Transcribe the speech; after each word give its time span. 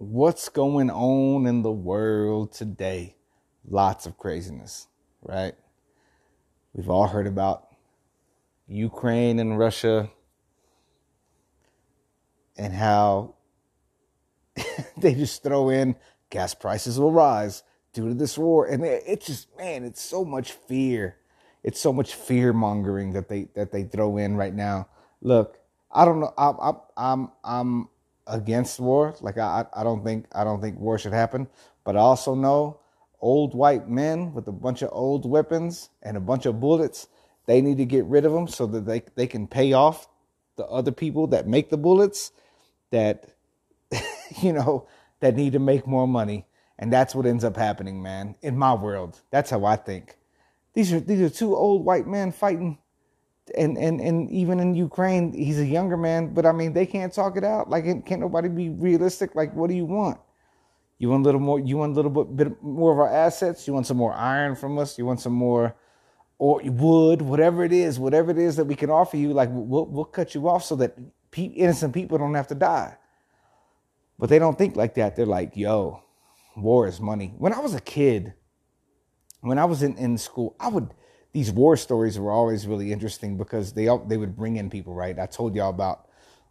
what's 0.00 0.48
going 0.48 0.90
on 0.90 1.46
in 1.46 1.60
the 1.60 1.70
world 1.70 2.52
today? 2.52 3.16
Lots 3.68 4.06
of 4.06 4.16
craziness, 4.16 4.88
right? 5.22 5.52
We've 6.72 6.88
all 6.88 7.06
heard 7.06 7.26
about 7.26 7.68
Ukraine 8.66 9.38
and 9.38 9.58
Russia 9.58 10.10
and 12.56 12.72
how 12.72 13.34
they 14.96 15.14
just 15.14 15.42
throw 15.42 15.68
in 15.68 15.96
gas 16.30 16.54
prices 16.54 16.98
will 16.98 17.12
rise 17.12 17.62
due 17.92 18.08
to 18.08 18.14
this 18.14 18.38
war. 18.38 18.66
And 18.66 18.82
it's 18.84 19.26
just, 19.26 19.48
man, 19.58 19.84
it's 19.84 20.00
so 20.00 20.24
much 20.24 20.52
fear. 20.52 21.16
It's 21.62 21.78
so 21.78 21.92
much 21.92 22.14
fear 22.14 22.54
mongering 22.54 23.12
that 23.12 23.28
they 23.28 23.48
that 23.54 23.70
they 23.70 23.82
throw 23.82 24.16
in 24.16 24.36
right 24.36 24.54
now. 24.54 24.88
Look, 25.20 25.58
I 25.92 26.06
don't 26.06 26.20
know. 26.20 26.32
I'm 26.38 26.76
I'm 26.96 27.30
I'm, 27.44 27.88
against 28.30 28.80
war. 28.80 29.14
Like 29.20 29.38
I 29.38 29.66
I 29.74 29.82
don't 29.82 30.04
think 30.04 30.26
I 30.32 30.44
don't 30.44 30.60
think 30.60 30.78
war 30.78 30.98
should 30.98 31.12
happen. 31.12 31.48
But 31.84 31.96
I 31.96 32.00
also 32.00 32.34
know 32.34 32.80
old 33.20 33.54
white 33.54 33.88
men 33.88 34.32
with 34.32 34.48
a 34.48 34.52
bunch 34.52 34.82
of 34.82 34.90
old 34.92 35.28
weapons 35.28 35.90
and 36.02 36.16
a 36.16 36.20
bunch 36.20 36.46
of 36.46 36.60
bullets. 36.60 37.08
They 37.46 37.60
need 37.60 37.78
to 37.78 37.84
get 37.84 38.04
rid 38.04 38.24
of 38.24 38.32
them 38.32 38.48
so 38.48 38.66
that 38.66 38.86
they 38.86 39.02
they 39.16 39.26
can 39.26 39.46
pay 39.46 39.72
off 39.72 40.08
the 40.56 40.66
other 40.66 40.92
people 40.92 41.26
that 41.28 41.46
make 41.46 41.70
the 41.70 41.78
bullets 41.78 42.32
that 42.90 43.34
you 44.42 44.52
know 44.52 44.86
that 45.20 45.36
need 45.36 45.52
to 45.52 45.58
make 45.58 45.86
more 45.86 46.08
money. 46.08 46.46
And 46.78 46.90
that's 46.90 47.14
what 47.14 47.26
ends 47.26 47.44
up 47.44 47.56
happening, 47.56 48.02
man. 48.02 48.36
In 48.40 48.56
my 48.56 48.72
world, 48.72 49.20
that's 49.30 49.50
how 49.50 49.66
I 49.66 49.76
think. 49.76 50.16
These 50.72 50.92
are 50.92 51.00
these 51.00 51.20
are 51.20 51.28
two 51.28 51.54
old 51.54 51.84
white 51.84 52.06
men 52.06 52.32
fighting 52.32 52.78
and 53.56 53.78
and 53.78 54.00
and 54.00 54.30
even 54.30 54.60
in 54.60 54.74
Ukraine, 54.74 55.32
he's 55.32 55.58
a 55.58 55.66
younger 55.66 55.96
man, 55.96 56.34
but 56.34 56.46
I 56.46 56.52
mean, 56.52 56.72
they 56.72 56.86
can't 56.86 57.12
talk 57.12 57.36
it 57.36 57.44
out. 57.44 57.70
Like, 57.70 57.84
can't 58.06 58.20
nobody 58.20 58.48
be 58.48 58.70
realistic? 58.70 59.34
Like, 59.34 59.54
what 59.54 59.68
do 59.68 59.74
you 59.74 59.84
want? 59.84 60.18
You 60.98 61.10
want 61.10 61.22
a 61.22 61.24
little 61.24 61.40
more? 61.40 61.58
You 61.58 61.78
want 61.78 61.92
a 61.92 61.96
little 61.96 62.10
bit, 62.10 62.36
bit 62.36 62.62
more 62.62 62.92
of 62.92 62.98
our 62.98 63.08
assets? 63.12 63.66
You 63.66 63.72
want 63.72 63.86
some 63.86 63.96
more 63.96 64.12
iron 64.12 64.54
from 64.56 64.78
us? 64.78 64.98
You 64.98 65.06
want 65.06 65.20
some 65.20 65.32
more 65.32 65.74
or 66.38 66.60
wood, 66.64 67.22
whatever 67.22 67.64
it 67.64 67.72
is, 67.72 67.98
whatever 67.98 68.30
it 68.30 68.38
is 68.38 68.56
that 68.56 68.64
we 68.64 68.74
can 68.74 68.90
offer 68.90 69.16
you? 69.16 69.32
Like, 69.32 69.50
we'll 69.52 69.86
we'll 69.86 70.04
cut 70.04 70.34
you 70.34 70.48
off 70.48 70.64
so 70.64 70.76
that 70.76 70.96
pe- 71.30 71.44
innocent 71.44 71.94
people 71.94 72.18
don't 72.18 72.34
have 72.34 72.48
to 72.48 72.54
die. 72.54 72.96
But 74.18 74.28
they 74.28 74.38
don't 74.38 74.56
think 74.58 74.76
like 74.76 74.94
that. 74.94 75.16
They're 75.16 75.26
like, 75.26 75.56
yo, 75.56 76.02
war 76.56 76.86
is 76.86 77.00
money. 77.00 77.34
When 77.38 77.54
I 77.54 77.60
was 77.60 77.74
a 77.74 77.80
kid, 77.80 78.34
when 79.40 79.58
I 79.58 79.64
was 79.64 79.82
in, 79.82 79.96
in 79.96 80.18
school, 80.18 80.54
I 80.60 80.68
would 80.68 80.92
these 81.32 81.50
war 81.52 81.76
stories 81.76 82.18
were 82.18 82.32
always 82.32 82.66
really 82.66 82.92
interesting 82.92 83.36
because 83.36 83.72
they 83.72 83.88
they 84.06 84.16
would 84.16 84.36
bring 84.36 84.56
in 84.56 84.70
people, 84.70 84.94
right? 84.94 85.18
I 85.18 85.26
told 85.26 85.54
y'all 85.54 85.70
about 85.70 86.08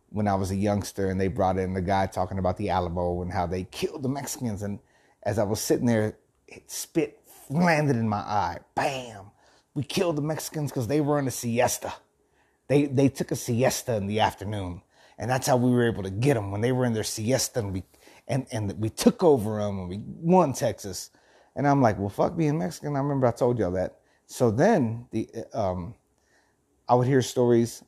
when 0.10 0.28
I 0.28 0.36
was 0.36 0.52
a 0.52 0.56
youngster 0.56 1.10
and 1.10 1.20
they 1.20 1.28
brought 1.28 1.58
in 1.58 1.74
the 1.74 1.82
guy 1.82 2.08
talking 2.08 2.40
about 2.40 2.58
the 2.58 2.70
Alamo 2.70 3.22
and 3.22 3.32
how 3.32 3.46
they 3.46 3.66
killed 3.66 4.04
the 4.04 4.10
Mexicans. 4.10 4.64
And 4.64 4.80
as 5.24 5.38
I 5.38 5.44
was 5.44 5.62
sitting 5.62 5.86
there, 5.86 6.18
it 6.48 6.72
spit 6.72 7.20
landed 7.50 7.96
in 7.96 8.10
my 8.10 8.18
eye. 8.18 8.60
Bam! 8.76 9.32
We 9.76 9.84
killed 9.84 10.16
the 10.16 10.22
Mexicans 10.22 10.72
because 10.72 10.88
they 10.88 11.02
were 11.02 11.20
in 11.20 11.28
a 11.28 11.32
siesta. 11.32 11.94
They 12.68 12.86
they 12.86 13.10
took 13.10 13.32
a 13.32 13.36
siesta 13.36 13.96
in 13.96 14.08
the 14.08 14.20
afternoon, 14.22 14.82
and 15.18 15.30
that's 15.30 15.48
how 15.48 15.58
we 15.58 15.72
were 15.72 15.88
able 15.88 16.04
to 16.04 16.10
get 16.10 16.36
them 16.36 16.52
when 16.52 16.62
they 16.62 16.72
were 16.72 16.86
in 16.86 16.94
their 16.94 17.04
siesta. 17.04 17.60
And 17.60 17.74
we 17.74 17.84
and 18.28 18.48
and 18.52 18.80
we 18.80 18.90
took 18.90 19.24
over 19.24 19.60
them 19.60 19.80
and 19.80 19.90
we 19.90 20.02
won 20.06 20.54
Texas. 20.54 21.10
And 21.56 21.68
I'm 21.68 21.82
like, 21.82 21.98
well, 22.00 22.10
fuck 22.10 22.38
being 22.38 22.60
Mexican. 22.60 22.96
I 22.96 23.00
remember 23.00 23.28
I 23.28 23.32
told 23.32 23.60
y'all 23.60 23.72
that. 23.72 23.99
So 24.30 24.52
then 24.52 25.08
the 25.12 25.28
um, 25.54 25.96
I 26.88 26.94
would 26.94 27.08
hear 27.08 27.22
stories. 27.22 27.84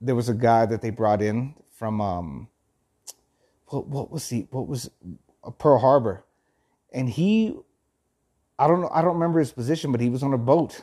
There 0.00 0.14
was 0.14 0.30
a 0.30 0.34
guy 0.34 0.64
that 0.66 0.80
they 0.80 0.90
brought 0.90 1.20
in 1.20 1.54
from 1.76 2.00
um, 2.00 2.48
what 3.66 3.86
what 3.86 4.10
was 4.10 4.28
he? 4.28 4.48
What 4.50 4.66
was 4.66 4.90
uh, 5.44 5.50
Pearl 5.50 5.78
Harbor, 5.78 6.24
and 6.94 7.10
he, 7.10 7.54
I 8.58 8.66
don't 8.66 8.80
know, 8.80 8.90
I 8.90 9.02
don't 9.02 9.14
remember 9.14 9.38
his 9.38 9.52
position, 9.52 9.92
but 9.92 10.00
he 10.00 10.08
was 10.08 10.22
on 10.22 10.32
a 10.32 10.38
boat, 10.38 10.82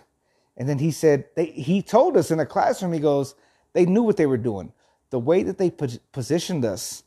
and 0.56 0.70
then 0.70 0.78
he 0.78 0.92
said 0.92 1.26
they 1.36 1.46
he 1.46 1.82
told 1.82 2.16
us 2.16 2.30
in 2.30 2.40
a 2.40 2.46
classroom. 2.46 2.94
He 2.94 3.00
goes, 3.00 3.34
they 3.74 3.88
knew 3.88 4.04
what 4.04 4.16
they 4.16 4.28
were 4.28 4.38
doing. 4.38 4.74
The 5.10 5.20
way 5.20 5.42
that 5.42 5.58
they 5.58 5.72
positioned 6.12 6.66
us 6.66 7.04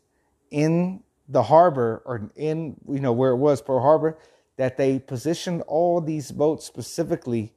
in 0.50 1.04
the 1.28 1.44
harbor 1.44 2.02
or 2.04 2.30
in 2.34 2.76
you 2.88 3.00
know 3.00 3.12
where 3.12 3.30
it 3.30 3.36
was 3.36 3.62
Pearl 3.62 3.80
Harbor, 3.80 4.18
that 4.56 4.76
they 4.76 4.98
positioned 4.98 5.62
all 5.62 6.00
these 6.00 6.30
boats 6.30 6.64
specifically 6.64 7.52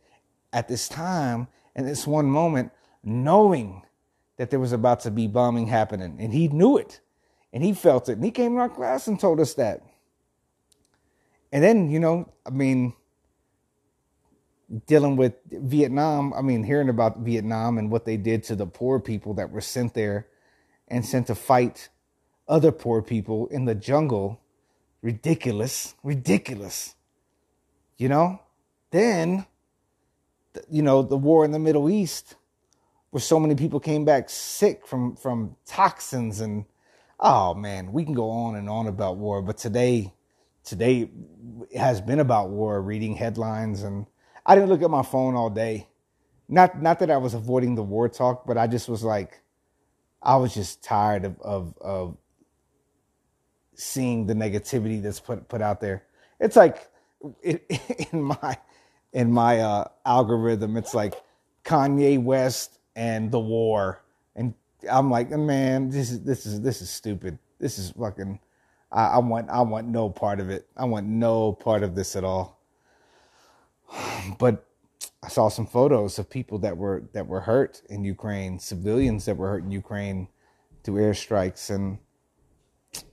at 0.51 0.67
this 0.67 0.87
time 0.87 1.47
and 1.75 1.87
this 1.87 2.07
one 2.07 2.25
moment, 2.25 2.71
knowing 3.03 3.83
that 4.37 4.49
there 4.49 4.59
was 4.59 4.71
about 4.71 5.01
to 5.01 5.11
be 5.11 5.27
bombing 5.27 5.67
happening. 5.67 6.17
And 6.19 6.33
he 6.33 6.47
knew 6.47 6.77
it 6.77 6.99
and 7.53 7.63
he 7.63 7.73
felt 7.73 8.09
it. 8.09 8.13
And 8.13 8.25
he 8.25 8.31
came 8.31 8.53
in 8.53 8.59
our 8.59 8.69
class 8.69 9.07
and 9.07 9.19
told 9.19 9.39
us 9.39 9.53
that. 9.55 9.83
And 11.51 11.63
then, 11.63 11.89
you 11.89 11.99
know, 11.99 12.31
I 12.45 12.49
mean, 12.49 12.93
dealing 14.85 15.15
with 15.15 15.33
Vietnam, 15.49 16.33
I 16.33 16.41
mean, 16.41 16.63
hearing 16.63 16.89
about 16.89 17.19
Vietnam 17.19 17.77
and 17.77 17.89
what 17.89 18.05
they 18.05 18.17
did 18.17 18.43
to 18.45 18.55
the 18.55 18.65
poor 18.65 18.99
people 18.99 19.33
that 19.35 19.51
were 19.51 19.61
sent 19.61 19.93
there 19.93 20.27
and 20.87 21.05
sent 21.05 21.27
to 21.27 21.35
fight 21.35 21.89
other 22.47 22.71
poor 22.71 23.01
people 23.01 23.47
in 23.47 23.65
the 23.65 23.75
jungle 23.75 24.41
ridiculous, 25.01 25.95
ridiculous. 26.03 26.95
You 27.97 28.09
know? 28.09 28.41
Then, 28.91 29.45
you 30.69 30.81
know, 30.81 31.01
the 31.01 31.17
war 31.17 31.45
in 31.45 31.51
the 31.51 31.59
Middle 31.59 31.89
East, 31.89 32.35
where 33.11 33.21
so 33.21 33.39
many 33.39 33.55
people 33.55 33.79
came 33.79 34.05
back 34.05 34.29
sick 34.29 34.85
from, 34.87 35.15
from 35.15 35.55
toxins 35.65 36.39
and, 36.39 36.65
oh 37.19 37.53
man, 37.53 37.91
we 37.91 38.05
can 38.05 38.13
go 38.13 38.29
on 38.29 38.55
and 38.55 38.69
on 38.69 38.87
about 38.87 39.17
war, 39.17 39.41
but 39.41 39.57
today, 39.57 40.13
today 40.63 41.09
has 41.75 42.01
been 42.01 42.19
about 42.19 42.49
war, 42.49 42.81
reading 42.81 43.15
headlines 43.15 43.83
and 43.83 44.05
I 44.45 44.55
didn't 44.55 44.69
look 44.69 44.81
at 44.81 44.89
my 44.89 45.03
phone 45.03 45.35
all 45.35 45.49
day. 45.49 45.87
Not, 46.47 46.81
not 46.81 46.99
that 46.99 47.11
I 47.11 47.17
was 47.17 47.33
avoiding 47.33 47.75
the 47.75 47.83
war 47.83 48.07
talk, 48.07 48.45
but 48.47 48.57
I 48.57 48.67
just 48.67 48.87
was 48.87 49.03
like, 49.03 49.41
I 50.21 50.37
was 50.37 50.53
just 50.53 50.81
tired 50.81 51.25
of, 51.25 51.39
of, 51.41 51.73
of 51.81 52.17
seeing 53.77 54.25
the 54.25 54.33
negativity 54.33 55.01
that's 55.01 55.19
put 55.19 55.47
put 55.47 55.61
out 55.61 55.79
there. 55.79 56.03
It's 56.39 56.55
like 56.55 56.89
it, 57.41 57.63
in 58.11 58.21
my 58.21 58.57
in 59.13 59.31
my 59.31 59.59
uh, 59.59 59.85
algorithm, 60.05 60.75
it's 60.75 60.93
like 60.93 61.13
Kanye 61.63 62.21
West 62.21 62.79
and 62.95 63.31
the 63.31 63.39
war, 63.39 64.03
and 64.35 64.53
I'm 64.91 65.09
like, 65.09 65.29
man, 65.29 65.89
this 65.89 66.11
is 66.11 66.23
this 66.23 66.45
is 66.45 66.61
this 66.61 66.81
is 66.81 66.89
stupid. 66.89 67.39
This 67.59 67.79
is 67.79 67.91
fucking. 67.91 68.39
I, 68.91 69.05
I 69.05 69.17
want 69.19 69.49
I 69.49 69.61
want 69.61 69.87
no 69.87 70.09
part 70.09 70.39
of 70.39 70.49
it. 70.49 70.67
I 70.75 70.85
want 70.85 71.07
no 71.07 71.53
part 71.53 71.83
of 71.83 71.95
this 71.95 72.15
at 72.15 72.23
all. 72.23 72.59
But 74.39 74.65
I 75.23 75.29
saw 75.29 75.49
some 75.49 75.65
photos 75.65 76.19
of 76.19 76.29
people 76.29 76.59
that 76.59 76.77
were 76.77 77.03
that 77.13 77.27
were 77.27 77.41
hurt 77.41 77.81
in 77.89 78.03
Ukraine, 78.03 78.59
civilians 78.59 79.25
that 79.25 79.35
were 79.35 79.49
hurt 79.49 79.63
in 79.63 79.71
Ukraine 79.71 80.27
through 80.83 81.01
airstrikes, 81.01 81.69
and 81.69 81.97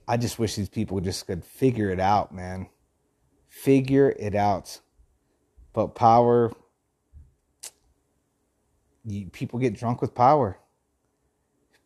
I 0.07 0.17
just 0.17 0.37
wish 0.37 0.55
these 0.55 0.69
people 0.69 0.99
just 1.01 1.25
could 1.25 1.43
figure 1.43 1.89
it 1.89 1.99
out, 1.99 2.33
man. 2.33 2.67
Figure 3.47 4.09
it 4.19 4.35
out. 4.35 4.79
But 5.73 5.95
power, 5.95 6.51
you, 9.03 9.27
people 9.27 9.59
get 9.59 9.73
drunk 9.73 10.01
with 10.01 10.13
power. 10.13 10.57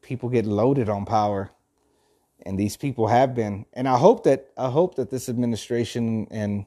People 0.02 0.30
get 0.30 0.46
loaded 0.46 0.90
on 0.90 1.06
power. 1.06 1.52
And 2.46 2.58
these 2.58 2.78
people 2.78 3.08
have 3.08 3.36
been. 3.36 3.66
And 3.74 3.88
I 3.88 3.98
hope 3.98 4.24
that 4.24 4.50
I 4.58 4.70
hope 4.70 4.96
that 4.96 5.10
this 5.10 5.28
administration 5.28 6.28
and 6.32 6.66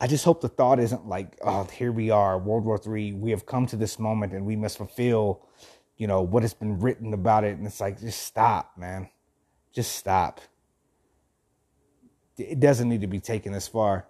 I 0.00 0.06
just 0.06 0.24
hope 0.24 0.40
the 0.40 0.48
thought 0.48 0.78
isn't 0.78 1.06
like, 1.06 1.36
oh, 1.42 1.64
here 1.64 1.92
we 1.92 2.10
are, 2.10 2.38
World 2.38 2.64
War 2.64 2.78
Three. 2.78 3.12
We 3.12 3.30
have 3.30 3.46
come 3.46 3.66
to 3.66 3.76
this 3.76 3.98
moment 3.98 4.32
and 4.32 4.46
we 4.46 4.56
must 4.56 4.78
fulfill, 4.78 5.46
you 5.96 6.06
know, 6.06 6.22
what 6.22 6.42
has 6.42 6.54
been 6.54 6.78
written 6.78 7.12
about 7.12 7.44
it. 7.44 7.58
And 7.58 7.66
it's 7.66 7.80
like, 7.80 8.00
just 8.00 8.22
stop, 8.22 8.78
man. 8.78 9.08
Just 9.78 9.92
stop 9.96 10.40
it 12.38 12.60
doesn't 12.60 12.88
need 12.88 13.00
to 13.00 13.06
be 13.06 13.20
taken 13.20 13.52
this 13.52 13.68
far. 13.68 14.06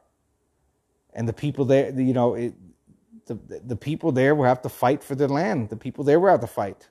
And 1.14 1.28
the 1.28 1.32
people 1.32 1.64
there, 1.64 1.90
you 1.90 2.12
know, 2.12 2.34
it, 2.34 2.54
the 3.26 3.38
the 3.66 3.76
people 3.76 4.12
there 4.12 4.34
will 4.34 4.44
have 4.44 4.62
to 4.62 4.68
fight 4.68 5.02
for 5.02 5.14
their 5.14 5.28
land. 5.28 5.70
The 5.70 5.76
people 5.76 6.04
there 6.04 6.20
will 6.20 6.30
have 6.30 6.40
to 6.40 6.46
fight, 6.46 6.88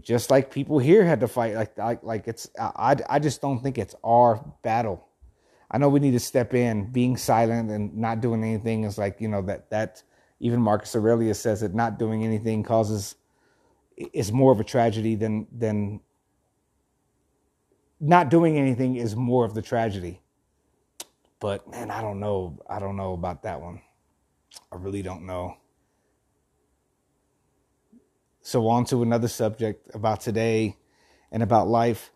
just 0.00 0.30
like 0.30 0.50
people 0.50 0.78
here 0.78 1.04
had 1.04 1.20
to 1.20 1.28
fight. 1.28 1.54
Like 1.54 1.76
like 1.76 2.02
like 2.02 2.28
it's 2.28 2.48
I 2.58 2.96
I 3.08 3.18
just 3.18 3.40
don't 3.40 3.62
think 3.62 3.78
it's 3.78 3.94
our 4.04 4.36
battle. 4.62 5.06
I 5.70 5.78
know 5.78 5.88
we 5.88 6.00
need 6.00 6.12
to 6.12 6.20
step 6.20 6.54
in. 6.54 6.92
Being 6.92 7.16
silent 7.16 7.70
and 7.70 7.96
not 7.96 8.20
doing 8.20 8.44
anything 8.44 8.84
is 8.84 8.98
like 8.98 9.20
you 9.20 9.28
know 9.28 9.42
that 9.42 9.70
that 9.70 10.02
even 10.40 10.60
Marcus 10.60 10.94
Aurelius 10.94 11.40
says 11.40 11.60
that 11.60 11.74
not 11.74 11.98
doing 11.98 12.24
anything 12.24 12.62
causes 12.62 13.16
is 13.96 14.30
more 14.30 14.52
of 14.52 14.60
a 14.60 14.64
tragedy 14.64 15.16
than 15.16 15.46
than 15.52 16.00
not 18.00 18.28
doing 18.28 18.58
anything 18.58 18.96
is 18.96 19.16
more 19.16 19.44
of 19.44 19.54
the 19.54 19.62
tragedy. 19.62 20.20
But 21.40 21.68
man, 21.70 21.90
I 21.90 22.00
don't 22.00 22.20
know. 22.20 22.58
I 22.68 22.78
don't 22.78 22.96
know 22.96 23.12
about 23.12 23.42
that 23.42 23.60
one. 23.60 23.80
I 24.72 24.76
really 24.76 25.02
don't 25.02 25.26
know. 25.26 25.56
So 28.42 28.68
on 28.68 28.84
to 28.86 29.02
another 29.02 29.28
subject 29.28 29.94
about 29.94 30.20
today 30.20 30.76
and 31.32 31.42
about 31.42 31.68
life. 31.68 32.10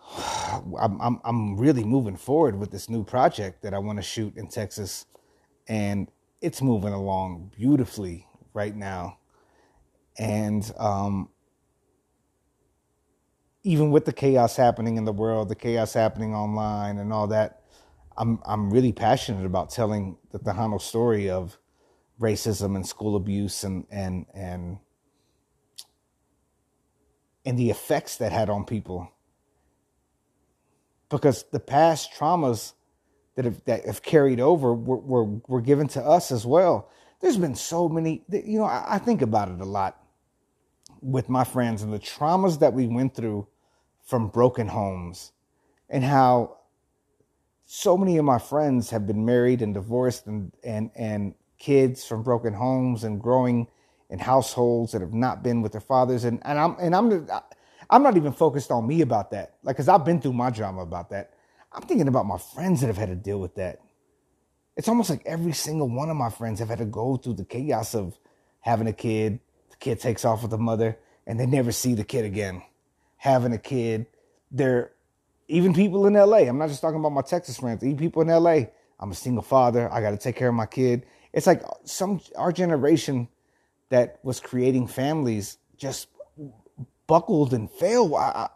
I'm, 0.80 1.00
I'm 1.00 1.20
I'm 1.24 1.56
really 1.56 1.84
moving 1.84 2.16
forward 2.16 2.56
with 2.58 2.70
this 2.70 2.88
new 2.88 3.04
project 3.04 3.62
that 3.62 3.74
I 3.74 3.78
want 3.78 3.98
to 3.98 4.02
shoot 4.02 4.36
in 4.36 4.48
Texas, 4.48 5.06
and 5.66 6.10
it's 6.40 6.62
moving 6.62 6.92
along 6.92 7.50
beautifully 7.56 8.26
right 8.52 8.74
now, 8.74 9.18
and 10.18 10.70
um, 10.78 11.28
even 13.64 13.90
with 13.90 14.04
the 14.04 14.12
chaos 14.12 14.56
happening 14.56 14.98
in 14.98 15.06
the 15.06 15.12
world, 15.12 15.48
the 15.48 15.54
chaos 15.54 15.94
happening 15.94 16.34
online, 16.34 16.98
and 16.98 17.12
all 17.12 17.26
that, 17.28 17.62
I'm 18.16 18.38
I'm 18.44 18.70
really 18.70 18.92
passionate 18.92 19.46
about 19.46 19.70
telling 19.70 20.18
the 20.30 20.38
Tejano 20.38 20.80
story 20.80 21.30
of 21.30 21.58
racism 22.20 22.76
and 22.76 22.86
school 22.86 23.16
abuse 23.16 23.64
and 23.64 23.86
and 23.90 24.26
and 24.34 24.78
and 27.44 27.58
the 27.58 27.70
effects 27.70 28.16
that 28.18 28.32
had 28.32 28.48
on 28.48 28.64
people 28.64 29.10
because 31.08 31.44
the 31.50 31.60
past 31.60 32.12
traumas 32.12 32.74
that 33.34 33.46
have 33.46 33.64
that 33.64 33.86
have 33.86 34.02
carried 34.02 34.40
over 34.40 34.74
were 34.74 34.98
were, 34.98 35.24
were 35.48 35.60
given 35.62 35.88
to 35.88 36.02
us 36.02 36.30
as 36.30 36.46
well. 36.46 36.90
There's 37.20 37.38
been 37.38 37.54
so 37.54 37.88
many, 37.88 38.22
you 38.30 38.58
know, 38.58 38.66
I, 38.66 38.96
I 38.96 38.98
think 38.98 39.22
about 39.22 39.48
it 39.48 39.58
a 39.58 39.64
lot 39.64 39.98
with 41.00 41.30
my 41.30 41.44
friends 41.44 41.82
and 41.82 41.92
the 41.92 41.98
traumas 41.98 42.60
that 42.60 42.74
we 42.74 42.86
went 42.86 43.14
through 43.14 43.46
from 44.04 44.28
broken 44.28 44.68
homes 44.68 45.32
and 45.88 46.04
how 46.04 46.58
so 47.64 47.96
many 47.96 48.18
of 48.18 48.24
my 48.24 48.38
friends 48.38 48.90
have 48.90 49.06
been 49.06 49.24
married 49.24 49.62
and 49.62 49.74
divorced 49.74 50.26
and 50.26 50.52
and 50.62 50.90
and 50.94 51.34
kids 51.58 52.04
from 52.04 52.22
broken 52.22 52.52
homes 52.52 53.04
and 53.04 53.20
growing 53.20 53.66
in 54.10 54.18
households 54.18 54.92
that 54.92 55.00
have 55.00 55.14
not 55.14 55.42
been 55.42 55.62
with 55.62 55.72
their 55.72 55.80
fathers 55.80 56.24
and 56.24 56.40
and 56.44 56.58
I'm 56.58 56.76
and 56.78 56.94
I'm 56.94 57.28
I'm 57.90 58.02
not 58.02 58.16
even 58.16 58.32
focused 58.32 58.70
on 58.70 58.86
me 58.86 59.00
about 59.00 59.30
that. 59.30 59.56
Like, 59.62 59.76
cause 59.76 59.88
I've 59.88 60.04
been 60.04 60.20
through 60.20 60.32
my 60.34 60.50
drama 60.50 60.82
about 60.82 61.10
that. 61.10 61.32
I'm 61.72 61.82
thinking 61.82 62.08
about 62.08 62.26
my 62.26 62.38
friends 62.38 62.80
that 62.80 62.86
have 62.86 62.96
had 62.96 63.08
to 63.08 63.16
deal 63.16 63.40
with 63.40 63.56
that. 63.56 63.80
It's 64.76 64.88
almost 64.88 65.10
like 65.10 65.22
every 65.24 65.52
single 65.52 65.88
one 65.88 66.10
of 66.10 66.16
my 66.16 66.30
friends 66.30 66.58
have 66.60 66.68
had 66.68 66.78
to 66.78 66.84
go 66.84 67.16
through 67.16 67.34
the 67.34 67.44
chaos 67.44 67.94
of 67.94 68.18
having 68.60 68.86
a 68.86 68.92
kid. 68.92 69.40
The 69.70 69.76
kid 69.76 70.00
takes 70.00 70.24
off 70.24 70.42
with 70.42 70.50
the 70.50 70.58
mother 70.58 70.98
and 71.26 71.38
they 71.38 71.46
never 71.46 71.72
see 71.72 71.94
the 71.94 72.04
kid 72.04 72.24
again. 72.24 72.62
Having 73.24 73.54
a 73.54 73.58
kid. 73.58 74.04
They're 74.50 74.92
even 75.48 75.72
people 75.72 76.06
in 76.06 76.12
LA. 76.12 76.40
I'm 76.40 76.58
not 76.58 76.68
just 76.68 76.82
talking 76.82 77.00
about 77.00 77.12
my 77.12 77.22
Texas 77.22 77.56
friends. 77.56 77.82
Even 77.82 77.96
people 77.96 78.20
in 78.20 78.28
LA. 78.28 78.66
I'm 79.00 79.12
a 79.12 79.14
single 79.14 79.42
father. 79.42 79.90
I 79.90 80.02
got 80.02 80.10
to 80.10 80.18
take 80.18 80.36
care 80.36 80.48
of 80.48 80.54
my 80.54 80.66
kid. 80.66 81.06
It's 81.32 81.46
like 81.46 81.62
some 81.84 82.20
our 82.36 82.52
generation 82.52 83.28
that 83.88 84.18
was 84.22 84.40
creating 84.40 84.88
families 84.88 85.56
just 85.78 86.08
buckled 87.06 87.54
and 87.54 87.70
failed. 87.70 88.12
I, 88.12 88.48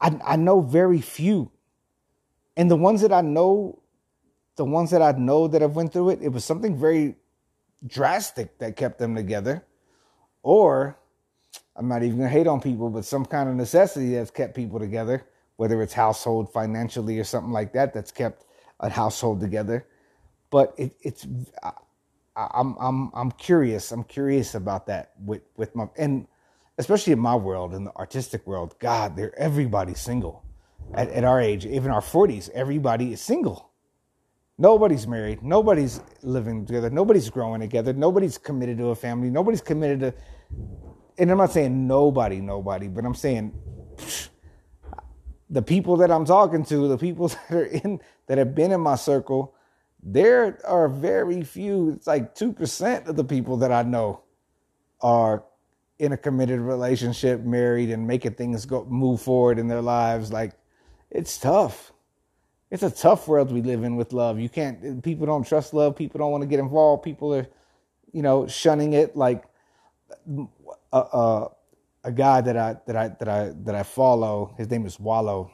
I, 0.00 0.20
I 0.24 0.36
know 0.36 0.60
very 0.60 1.00
few, 1.00 1.50
and 2.56 2.70
the 2.70 2.76
ones 2.76 3.00
that 3.00 3.12
I 3.12 3.22
know, 3.22 3.82
the 4.54 4.64
ones 4.64 4.92
that 4.92 5.02
I 5.02 5.12
know 5.18 5.48
that 5.48 5.62
have 5.62 5.74
went 5.74 5.92
through 5.92 6.10
it, 6.10 6.22
it 6.22 6.28
was 6.28 6.44
something 6.44 6.78
very 6.78 7.16
drastic 7.84 8.58
that 8.58 8.76
kept 8.76 9.00
them 9.00 9.16
together, 9.16 9.64
or 10.44 10.96
I'm 11.76 11.88
not 11.88 12.02
even 12.02 12.18
gonna 12.18 12.30
hate 12.30 12.46
on 12.46 12.60
people, 12.60 12.90
but 12.90 13.04
some 13.04 13.24
kind 13.26 13.48
of 13.48 13.56
necessity 13.56 14.14
that's 14.14 14.30
kept 14.30 14.54
people 14.54 14.78
together, 14.80 15.24
whether 15.56 15.82
it's 15.82 15.94
household 15.94 16.52
financially 16.52 17.18
or 17.18 17.24
something 17.24 17.52
like 17.52 17.72
that, 17.74 17.94
that's 17.94 18.12
kept 18.12 18.46
a 18.80 18.90
household 18.90 19.40
together. 19.40 19.86
But 20.50 20.74
it, 20.78 20.94
it's 21.02 21.26
I, 22.36 22.48
I'm 22.54 22.76
I'm 22.80 23.10
I'm 23.14 23.32
curious. 23.32 23.92
I'm 23.92 24.04
curious 24.04 24.54
about 24.54 24.86
that 24.86 25.12
with 25.24 25.42
with 25.56 25.74
my 25.76 25.86
and 25.96 26.26
especially 26.78 27.12
in 27.12 27.18
my 27.20 27.36
world, 27.36 27.74
in 27.74 27.84
the 27.84 27.96
artistic 27.96 28.46
world, 28.46 28.76
God, 28.78 29.16
they're 29.16 29.38
everybody's 29.38 30.00
single. 30.00 30.44
At, 30.94 31.08
at 31.10 31.24
our 31.24 31.40
age, 31.40 31.66
even 31.66 31.90
our 31.90 32.00
40s, 32.02 32.50
everybody 32.50 33.12
is 33.12 33.20
single. 33.20 33.70
Nobody's 34.58 35.06
married. 35.06 35.42
Nobody's 35.42 36.00
living 36.22 36.66
together. 36.66 36.90
Nobody's 36.90 37.30
growing 37.30 37.60
together. 37.60 37.92
Nobody's 37.92 38.38
committed 38.38 38.78
to 38.78 38.88
a 38.88 38.94
family. 38.94 39.30
Nobody's 39.30 39.62
committed 39.62 40.00
to. 40.00 40.14
And 41.18 41.30
I'm 41.30 41.38
not 41.38 41.52
saying 41.52 41.86
nobody, 41.86 42.40
nobody, 42.40 42.88
but 42.88 43.04
I'm 43.04 43.14
saying 43.14 43.52
the 45.50 45.62
people 45.62 45.98
that 45.98 46.10
I'm 46.10 46.24
talking 46.24 46.64
to, 46.64 46.88
the 46.88 46.98
people 46.98 47.28
that 47.50 47.52
are 47.52 47.64
in 47.64 48.00
that 48.26 48.38
have 48.38 48.54
been 48.54 48.72
in 48.72 48.80
my 48.80 48.96
circle, 48.96 49.54
there 50.02 50.58
are 50.66 50.88
very 50.88 51.42
few. 51.42 51.90
It's 51.90 52.06
like 52.06 52.34
two 52.34 52.52
percent 52.52 53.06
of 53.06 53.16
the 53.16 53.24
people 53.24 53.58
that 53.58 53.70
I 53.70 53.82
know 53.82 54.22
are 55.00 55.44
in 55.98 56.12
a 56.12 56.16
committed 56.16 56.60
relationship, 56.60 57.42
married, 57.42 57.90
and 57.90 58.06
making 58.06 58.34
things 58.34 58.66
go 58.66 58.84
move 58.86 59.20
forward 59.20 59.58
in 59.58 59.68
their 59.68 59.82
lives. 59.82 60.32
Like 60.32 60.54
it's 61.10 61.38
tough. 61.38 61.92
It's 62.70 62.82
a 62.82 62.90
tough 62.90 63.28
world 63.28 63.52
we 63.52 63.60
live 63.60 63.84
in 63.84 63.96
with 63.96 64.14
love. 64.14 64.40
You 64.40 64.48
can't. 64.48 65.04
People 65.04 65.26
don't 65.26 65.46
trust 65.46 65.74
love. 65.74 65.94
People 65.94 66.18
don't 66.18 66.32
want 66.32 66.40
to 66.42 66.48
get 66.48 66.58
involved. 66.58 67.02
People 67.02 67.34
are, 67.34 67.46
you 68.12 68.22
know, 68.22 68.46
shunning 68.46 68.94
it. 68.94 69.14
Like 69.14 69.44
a, 70.92 71.48
a, 72.04 72.12
guy 72.12 72.40
that 72.40 72.56
I 72.56 72.76
that 72.86 72.96
I 72.96 73.08
that 73.08 73.28
I 73.28 73.52
that 73.64 73.74
I 73.74 73.82
follow. 73.82 74.54
His 74.58 74.70
name 74.70 74.86
is 74.86 74.98
Wallo, 75.00 75.50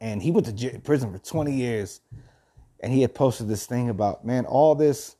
and 0.00 0.22
he 0.22 0.30
went 0.30 0.46
to 0.56 0.78
prison 0.80 1.12
for 1.12 1.18
twenty 1.18 1.52
years. 1.52 2.00
And 2.80 2.92
he 2.92 3.00
had 3.02 3.14
posted 3.14 3.46
this 3.46 3.64
thing 3.64 3.90
about 3.90 4.26
man, 4.26 4.44
all 4.44 4.74
this 4.74 5.14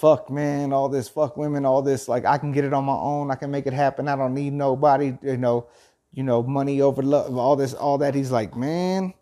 fuck 0.00 0.30
man, 0.30 0.72
all 0.72 0.88
this 0.88 1.10
fuck 1.10 1.36
women, 1.36 1.66
all 1.66 1.82
this 1.82 2.08
like 2.08 2.24
I 2.24 2.38
can 2.38 2.52
get 2.52 2.64
it 2.64 2.72
on 2.72 2.84
my 2.84 2.94
own, 2.94 3.30
I 3.30 3.34
can 3.34 3.50
make 3.50 3.66
it 3.66 3.74
happen. 3.74 4.08
I 4.08 4.16
don't 4.16 4.32
need 4.32 4.54
nobody, 4.54 5.16
you 5.22 5.36
know, 5.36 5.66
you 6.12 6.22
know, 6.22 6.42
money 6.42 6.80
over 6.80 7.02
love, 7.02 7.36
all 7.36 7.54
this, 7.54 7.74
all 7.74 7.98
that. 7.98 8.14
He's 8.14 8.30
like, 8.30 8.56
man, 8.56 9.12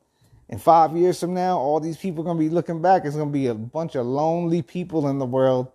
in 0.49 0.59
five 0.59 0.97
years 0.97 1.19
from 1.19 1.35
now, 1.35 1.59
all 1.59 1.81
these 1.81 1.97
people 1.97 2.23
are 2.23 2.27
gonna 2.27 2.39
be 2.39 2.49
looking 2.49 2.81
back. 2.81 3.05
It's 3.05 3.17
gonna 3.17 3.31
be 3.31 3.49
a 3.49 3.55
bunch 3.55 3.97
of 3.97 4.07
lonely 4.07 4.63
people 4.63 5.09
in 5.09 5.19
the 5.19 5.27
world 5.27 5.73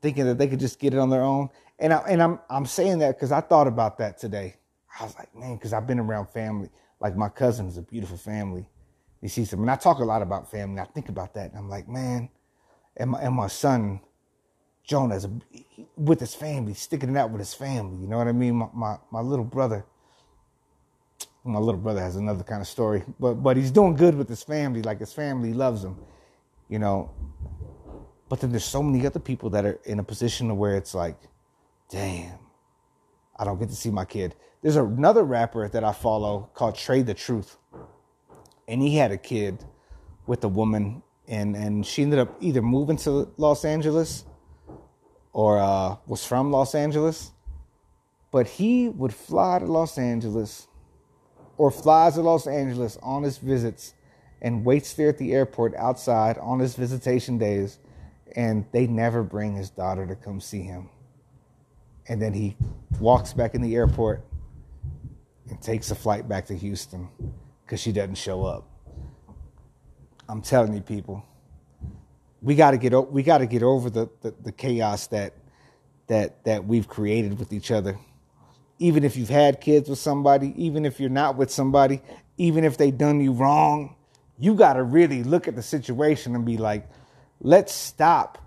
thinking 0.00 0.24
that 0.24 0.38
they 0.38 0.48
could 0.48 0.58
just 0.60 0.78
get 0.78 0.94
it 0.94 0.98
on 0.98 1.10
their 1.10 1.22
own. 1.22 1.50
And 1.80 1.92
I 1.92 1.98
and 2.08 2.22
I'm 2.22 2.38
I'm 2.48 2.66
saying 2.66 2.98
that 2.98 3.16
because 3.16 3.32
I 3.32 3.40
thought 3.40 3.66
about 3.66 3.98
that 3.98 4.18
today. 4.18 4.56
I 4.98 5.04
was 5.04 5.14
like, 5.16 5.34
man, 5.34 5.56
because 5.56 5.72
I've 5.72 5.86
been 5.86 5.98
around 5.98 6.28
family. 6.28 6.68
Like 7.00 7.16
my 7.16 7.28
cousin 7.28 7.66
is 7.66 7.78
a 7.78 7.82
beautiful 7.82 8.18
family. 8.18 8.66
You 9.22 9.28
see 9.28 9.44
some, 9.44 9.60
and 9.60 9.70
I 9.70 9.76
talk 9.76 9.98
a 9.98 10.04
lot 10.04 10.22
about 10.22 10.50
family. 10.50 10.80
I 10.80 10.84
think 10.84 11.08
about 11.08 11.34
that, 11.34 11.50
and 11.50 11.58
I'm 11.58 11.68
like, 11.68 11.88
man, 11.88 12.28
and 12.96 13.10
my 13.10 13.20
and 13.22 13.34
my 13.34 13.48
son 13.48 14.00
Jonas 14.84 15.26
with 15.96 16.20
his 16.20 16.34
family, 16.34 16.74
sticking 16.74 17.10
it 17.10 17.16
out 17.16 17.30
with 17.30 17.38
his 17.38 17.54
family. 17.54 17.98
You 17.98 18.08
know 18.08 18.18
what 18.18 18.28
I 18.28 18.32
mean? 18.32 18.56
My, 18.56 18.68
my, 18.74 18.96
my 19.10 19.20
little 19.20 19.44
brother, 19.44 19.84
my 21.44 21.58
little 21.58 21.80
brother 21.80 22.00
has 22.00 22.16
another 22.16 22.42
kind 22.42 22.60
of 22.60 22.66
story, 22.66 23.04
but 23.18 23.34
but 23.34 23.56
he's 23.56 23.70
doing 23.70 23.94
good 23.94 24.16
with 24.16 24.28
his 24.28 24.42
family. 24.42 24.82
Like 24.82 24.98
his 25.00 25.12
family 25.12 25.52
loves 25.52 25.84
him, 25.84 25.96
you 26.68 26.78
know. 26.78 27.10
But 28.28 28.40
then 28.40 28.50
there's 28.50 28.64
so 28.64 28.82
many 28.82 29.06
other 29.06 29.20
people 29.20 29.50
that 29.50 29.64
are 29.64 29.78
in 29.84 29.98
a 29.98 30.04
position 30.04 30.56
where 30.56 30.76
it's 30.76 30.94
like, 30.94 31.16
damn, 31.90 32.38
I 33.36 33.44
don't 33.44 33.58
get 33.58 33.68
to 33.68 33.76
see 33.76 33.90
my 33.90 34.04
kid. 34.04 34.34
There's 34.62 34.76
another 34.76 35.24
rapper 35.24 35.68
that 35.68 35.84
I 35.84 35.92
follow 35.92 36.50
called 36.54 36.76
Trae 36.76 37.04
tha 37.04 37.14
Truth, 37.14 37.56
and 38.68 38.80
he 38.80 38.96
had 38.96 39.10
a 39.10 39.18
kid 39.18 39.64
with 40.26 40.44
a 40.44 40.48
woman, 40.48 41.02
and 41.26 41.56
and 41.56 41.84
she 41.84 42.02
ended 42.02 42.18
up 42.18 42.36
either 42.40 42.62
moving 42.62 42.96
to 42.98 43.32
Los 43.36 43.64
Angeles 43.64 44.24
or 45.32 45.58
uh, 45.58 45.96
was 46.06 46.26
from 46.26 46.50
Los 46.50 46.74
Angeles, 46.74 47.32
but 48.30 48.46
he 48.46 48.88
would 48.88 49.14
fly 49.14 49.58
to 49.58 49.66
Los 49.66 49.98
Angeles 49.98 50.68
or 51.56 51.70
flies 51.70 52.14
to 52.14 52.22
Los 52.22 52.46
Angeles 52.46 52.98
on 53.02 53.22
his 53.22 53.38
visits 53.38 53.94
and 54.42 54.64
waits 54.64 54.94
there 54.94 55.10
at 55.10 55.18
the 55.18 55.32
airport 55.32 55.74
outside 55.76 56.38
on 56.38 56.58
his 56.58 56.74
visitation 56.74 57.38
days, 57.38 57.78
and 58.34 58.64
they 58.72 58.86
never 58.86 59.22
bring 59.22 59.56
his 59.56 59.70
daughter 59.70 60.06
to 60.06 60.14
come 60.14 60.40
see 60.40 60.62
him. 60.62 60.88
And 62.10 62.20
then 62.20 62.32
he 62.32 62.56
walks 62.98 63.32
back 63.32 63.54
in 63.54 63.62
the 63.62 63.76
airport 63.76 64.24
and 65.48 65.62
takes 65.62 65.92
a 65.92 65.94
flight 65.94 66.28
back 66.28 66.46
to 66.46 66.56
Houston 66.56 67.08
because 67.64 67.80
she 67.80 67.92
doesn't 67.92 68.16
show 68.16 68.44
up. 68.44 68.68
I'm 70.28 70.42
telling 70.42 70.74
you, 70.74 70.80
people, 70.80 71.24
we 72.42 72.56
got 72.56 72.72
to 72.72 72.78
get 72.78 73.12
we 73.12 73.22
got 73.22 73.38
to 73.38 73.46
get 73.46 73.62
over 73.62 73.88
the, 73.90 74.10
the, 74.22 74.34
the 74.42 74.50
chaos 74.50 75.06
that 75.06 75.34
that 76.08 76.42
that 76.44 76.64
we've 76.64 76.88
created 76.88 77.38
with 77.38 77.52
each 77.52 77.70
other. 77.70 77.96
Even 78.80 79.04
if 79.04 79.16
you've 79.16 79.28
had 79.28 79.60
kids 79.60 79.88
with 79.88 80.00
somebody, 80.00 80.52
even 80.56 80.84
if 80.84 80.98
you're 80.98 81.10
not 81.10 81.36
with 81.36 81.52
somebody, 81.52 82.02
even 82.38 82.64
if 82.64 82.76
they 82.76 82.90
done 82.90 83.20
you 83.20 83.30
wrong, 83.30 83.94
you 84.36 84.56
got 84.56 84.72
to 84.72 84.82
really 84.82 85.22
look 85.22 85.46
at 85.46 85.54
the 85.54 85.62
situation 85.62 86.34
and 86.34 86.44
be 86.44 86.56
like, 86.56 86.88
let's 87.40 87.72
stop 87.72 88.38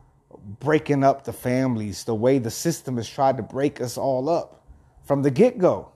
breaking 0.59 1.03
up 1.03 1.23
the 1.23 1.33
families 1.33 2.03
the 2.03 2.15
way 2.15 2.39
the 2.39 2.51
system 2.51 2.97
has 2.97 3.09
tried 3.09 3.37
to 3.37 3.43
break 3.43 3.81
us 3.81 3.97
all 3.97 4.29
up 4.29 4.65
from 5.05 5.21
the 5.21 5.31
get 5.31 5.57
go. 5.57 5.91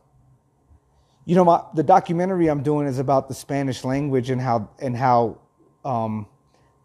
You 1.25 1.35
know, 1.35 1.45
my, 1.45 1.61
the 1.73 1.83
documentary 1.83 2.47
I'm 2.47 2.63
doing 2.63 2.87
is 2.87 2.99
about 2.99 3.27
the 3.27 3.33
Spanish 3.33 3.83
language 3.83 4.29
and 4.29 4.39
how 4.41 4.69
and 4.79 4.95
how 4.95 5.39
um, 5.83 6.27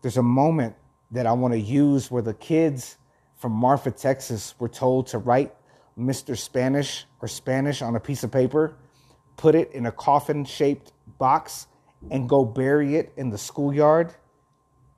there's 0.02 0.16
a 0.16 0.22
moment 0.22 0.74
that 1.12 1.26
I 1.26 1.32
want 1.32 1.54
to 1.54 1.60
use 1.60 2.10
where 2.10 2.22
the 2.22 2.34
kids 2.34 2.96
from 3.36 3.52
Marfa, 3.52 3.90
Texas 3.90 4.54
were 4.58 4.68
told 4.68 5.08
to 5.08 5.18
write 5.18 5.54
Mr. 5.98 6.36
Spanish 6.36 7.06
or 7.20 7.28
Spanish 7.28 7.82
on 7.82 7.96
a 7.96 8.00
piece 8.00 8.24
of 8.24 8.30
paper 8.30 8.76
put 9.36 9.54
it 9.54 9.72
in 9.72 9.86
a 9.86 9.92
coffin 9.92 10.44
shaped 10.44 10.92
box 11.18 11.66
and 12.10 12.28
go 12.28 12.44
bury 12.44 12.96
it 12.96 13.12
in 13.16 13.30
the 13.30 13.38
schoolyard 13.38 14.14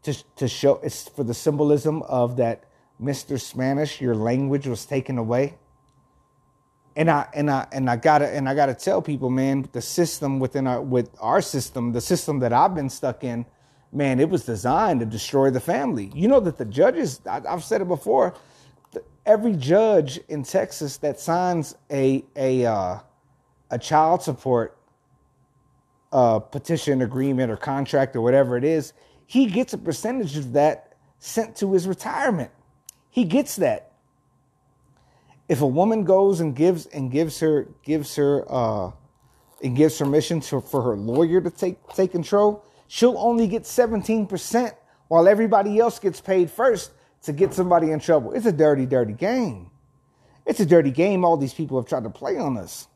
to, 0.05 0.25
to 0.37 0.49
show 0.49 0.81
it's 0.83 1.09
for 1.09 1.25
the 1.25 1.35
symbolism 1.35 2.03
of 2.03 2.37
that 2.37 2.65
Mr. 3.01 3.41
Spanish, 3.41 4.01
your 4.01 4.15
language 4.15 4.67
was 4.67 4.87
taken 4.87 5.19
away. 5.19 5.59
And 6.97 7.11
I 7.11 7.27
and 7.35 7.51
I 7.51 7.67
and 7.73 7.91
I 7.91 7.97
gotta 7.97 8.29
and 8.29 8.49
I 8.49 8.55
gotta 8.55 8.75
tell 8.75 9.03
people, 9.03 9.29
man, 9.29 9.69
the 9.73 9.83
system 9.83 10.39
within 10.39 10.69
our 10.69 10.81
with 10.81 11.11
our 11.21 11.43
system, 11.43 11.93
the 11.93 12.01
system 12.01 12.39
that 12.39 12.53
I've 12.53 12.75
been 12.75 12.89
stuck 12.89 13.25
in, 13.25 13.45
man, 13.93 14.21
it 14.21 14.31
was 14.31 14.45
designed 14.45 15.01
to 15.01 15.07
destroy 15.07 15.51
the 15.51 15.59
family. 15.59 16.13
You 16.15 16.29
know 16.29 16.39
that 16.41 16.57
the 16.57 16.65
judges, 16.65 17.21
I, 17.27 17.41
have 17.49 17.65
said 17.65 17.81
it 17.81 17.89
before, 17.89 18.35
every 19.27 19.55
judge 19.57 20.21
in 20.29 20.45
Texas 20.45 20.99
that 20.99 21.19
signs 21.19 21.75
a 21.91 22.25
a 22.37 22.65
uh, 22.65 22.99
a 23.73 23.79
child 23.79 24.23
support 24.23 24.79
uh, 26.13 26.39
petition 26.39 27.03
agreement 27.03 27.51
or 27.51 27.57
contract 27.57 28.15
or 28.15 28.21
whatever 28.21 28.57
it 28.57 28.63
is, 28.63 28.93
he 29.27 29.47
gets 29.47 29.73
a 29.73 29.79
percentage 29.79 30.37
of 30.37 30.53
that 30.53 30.97
sent 31.19 31.57
to 31.57 31.73
his 31.73 31.87
retirement. 31.87 32.51
He 33.11 33.25
gets 33.25 33.57
that. 33.57 33.93
If 35.49 35.61
a 35.61 35.67
woman 35.67 36.05
goes 36.05 36.41
and 36.41 36.55
gives 36.55 36.87
and 36.87 37.11
gives 37.11 37.41
her 37.41 37.69
gives 37.83 38.17
her 38.17 38.45
uh, 38.49 38.93
and 39.63 39.77
gives 39.77 39.99
permission 39.99 40.41
to, 40.41 40.61
for 40.61 40.83
her 40.83 40.97
lawyer 40.97 41.41
to 41.41 41.51
take 41.51 41.87
take 41.89 42.13
control, 42.13 42.65
she'll 42.89 43.19
only 43.19 43.47
get 43.47 43.65
17% 43.65 44.73
while 45.09 45.29
everybody 45.29 45.79
else 45.79 45.99
gets 45.99 46.21
paid 46.21 46.51
first 46.51 46.93
to 47.23 47.33
get 47.33 47.55
somebody 47.55 47.91
in 47.91 48.01
trouble. 48.01 48.33
It's 48.33 48.47
a 48.47 48.53
dirty, 48.53 48.87
dirty 48.87 49.13
game. 49.13 49.71
It's 50.47 50.61
a 50.61 50.67
dirty 50.67 50.91
game 50.91 51.25
all 51.25 51.37
these 51.37 51.55
people 51.55 51.79
have 51.79 51.89
tried 51.89 52.05
to 52.05 52.11
play 52.11 52.37
on 52.37 52.59
us. 52.59 52.89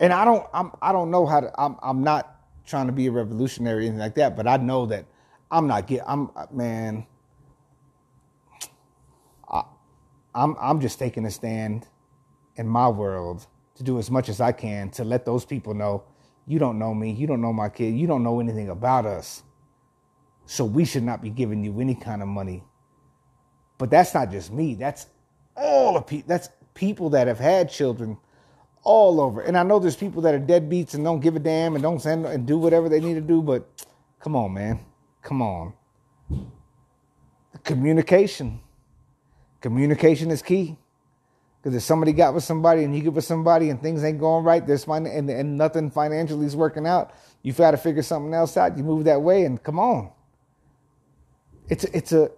And 0.00 0.12
I 0.12 0.24
don't 0.24 0.46
I'm 0.52 0.72
I 0.80 0.92
don't 0.92 1.10
know 1.10 1.26
how 1.26 1.40
to 1.40 1.52
I'm 1.60 1.76
I'm 1.82 2.02
not 2.02 2.31
trying 2.66 2.86
to 2.86 2.92
be 2.92 3.06
a 3.06 3.10
revolutionary 3.12 3.86
anything 3.86 3.98
like 3.98 4.14
that, 4.16 4.36
but 4.36 4.46
I 4.46 4.56
know 4.56 4.86
that 4.86 5.06
I'm 5.50 5.66
not 5.66 5.86
get 5.86 6.02
I'm 6.06 6.30
uh, 6.36 6.46
man 6.52 7.06
I 9.48 9.62
I'm 10.34 10.56
I'm 10.60 10.80
just 10.80 10.98
taking 10.98 11.24
a 11.26 11.30
stand 11.30 11.88
in 12.56 12.66
my 12.66 12.88
world 12.88 13.46
to 13.76 13.82
do 13.82 13.98
as 13.98 14.10
much 14.10 14.28
as 14.28 14.40
I 14.40 14.52
can 14.52 14.90
to 14.90 15.04
let 15.04 15.24
those 15.24 15.44
people 15.44 15.74
know 15.74 16.04
you 16.46 16.58
don't 16.58 16.78
know 16.78 16.94
me, 16.94 17.12
you 17.12 17.26
don't 17.26 17.40
know 17.40 17.52
my 17.52 17.68
kid, 17.68 17.94
you 17.94 18.06
don't 18.06 18.22
know 18.22 18.40
anything 18.40 18.68
about 18.68 19.06
us. 19.06 19.42
So 20.46 20.64
we 20.64 20.84
should 20.84 21.04
not 21.04 21.22
be 21.22 21.30
giving 21.30 21.62
you 21.64 21.80
any 21.80 21.94
kind 21.94 22.20
of 22.20 22.28
money. 22.28 22.64
But 23.78 23.90
that's 23.90 24.12
not 24.12 24.30
just 24.30 24.52
me. 24.52 24.74
That's 24.74 25.06
all 25.56 25.96
of 25.96 26.06
people. 26.06 26.28
That's 26.28 26.48
people 26.74 27.10
that 27.10 27.26
have 27.26 27.38
had 27.38 27.70
children 27.70 28.18
all 28.82 29.20
over. 29.20 29.40
And 29.40 29.56
I 29.56 29.62
know 29.62 29.78
there's 29.78 29.96
people 29.96 30.22
that 30.22 30.34
are 30.34 30.40
deadbeats 30.40 30.94
and 30.94 31.04
don't 31.04 31.20
give 31.20 31.36
a 31.36 31.38
damn 31.38 31.74
and 31.74 31.82
don't 31.82 32.00
send 32.00 32.26
and 32.26 32.46
do 32.46 32.58
whatever 32.58 32.88
they 32.88 33.00
need 33.00 33.14
to 33.14 33.20
do. 33.20 33.42
But 33.42 33.68
come 34.20 34.36
on, 34.36 34.52
man. 34.52 34.80
Come 35.22 35.42
on. 35.42 35.72
Communication. 37.64 38.60
Communication 39.60 40.30
is 40.30 40.42
key. 40.42 40.76
Because 41.62 41.76
if 41.76 41.82
somebody 41.84 42.12
got 42.12 42.34
with 42.34 42.42
somebody 42.42 42.82
and 42.82 42.94
you 42.94 43.02
get 43.02 43.12
with 43.12 43.24
somebody 43.24 43.70
and 43.70 43.80
things 43.80 44.02
ain't 44.02 44.18
going 44.18 44.44
right, 44.44 44.66
there's 44.66 44.84
fine 44.84 45.06
and, 45.06 45.30
and 45.30 45.56
nothing 45.56 45.92
financially 45.92 46.44
is 46.44 46.56
working 46.56 46.88
out, 46.88 47.12
you've 47.42 47.56
got 47.56 47.70
to 47.70 47.76
figure 47.76 48.02
something 48.02 48.34
else 48.34 48.56
out. 48.56 48.76
You 48.76 48.82
move 48.82 49.04
that 49.04 49.22
way 49.22 49.44
and 49.44 49.62
come 49.62 49.78
on. 49.78 50.10
It's 51.68 51.84
a, 51.84 51.96
it's 51.96 52.12
a 52.12 52.32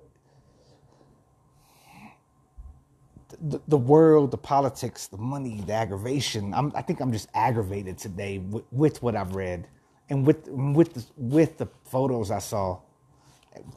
the, 3.45 3.61
the 3.69 3.77
world, 3.77 4.31
the 4.31 4.39
politics, 4.39 5.07
the 5.07 5.19
money, 5.19 5.63
the 5.67 5.75
aggravation. 5.75 6.55
I'm, 6.55 6.73
I 6.75 6.83
think 6.83 7.01
I'm 7.01 7.13
just 7.13 7.29
aggravated 7.35 7.99
today 7.99 8.39
with, 8.39 8.65
with 8.73 9.03
what 9.03 9.15
I've 9.17 9.35
read 9.35 9.69
and 10.09 10.27
with 10.27 10.49
with 10.49 10.95
the, 10.95 11.05
with 11.17 11.59
the 11.59 11.69
photos 11.85 12.31
I 12.31 12.39
saw. 12.39 12.81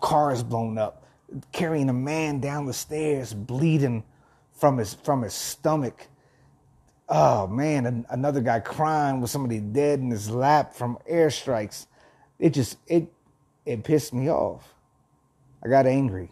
Cars 0.02 0.42
blown 0.44 0.78
up, 0.78 1.06
carrying 1.52 1.90
a 1.90 1.94
man 1.94 2.40
down 2.40 2.66
the 2.66 2.74
stairs, 2.74 3.34
bleeding 3.34 4.04
from 4.54 4.78
his 4.78 4.94
from 4.96 5.22
his 5.22 5.34
stomach. 5.34 6.08
Oh 7.10 7.48
man, 7.48 8.06
another 8.10 8.42
guy 8.42 8.60
crying 8.60 9.22
with 9.22 9.30
somebody 9.30 9.60
dead 9.60 10.00
in 10.00 10.10
his 10.12 10.30
lap 10.30 10.74
from 10.74 10.98
airstrikes. 11.10 11.88
It 12.40 12.52
just 12.52 12.78
it 12.88 13.12
it 13.66 13.84
pissed 13.84 14.14
me 14.14 14.30
off. 14.30 14.74
I 15.64 15.70
got 15.70 15.86
angry. 15.86 16.32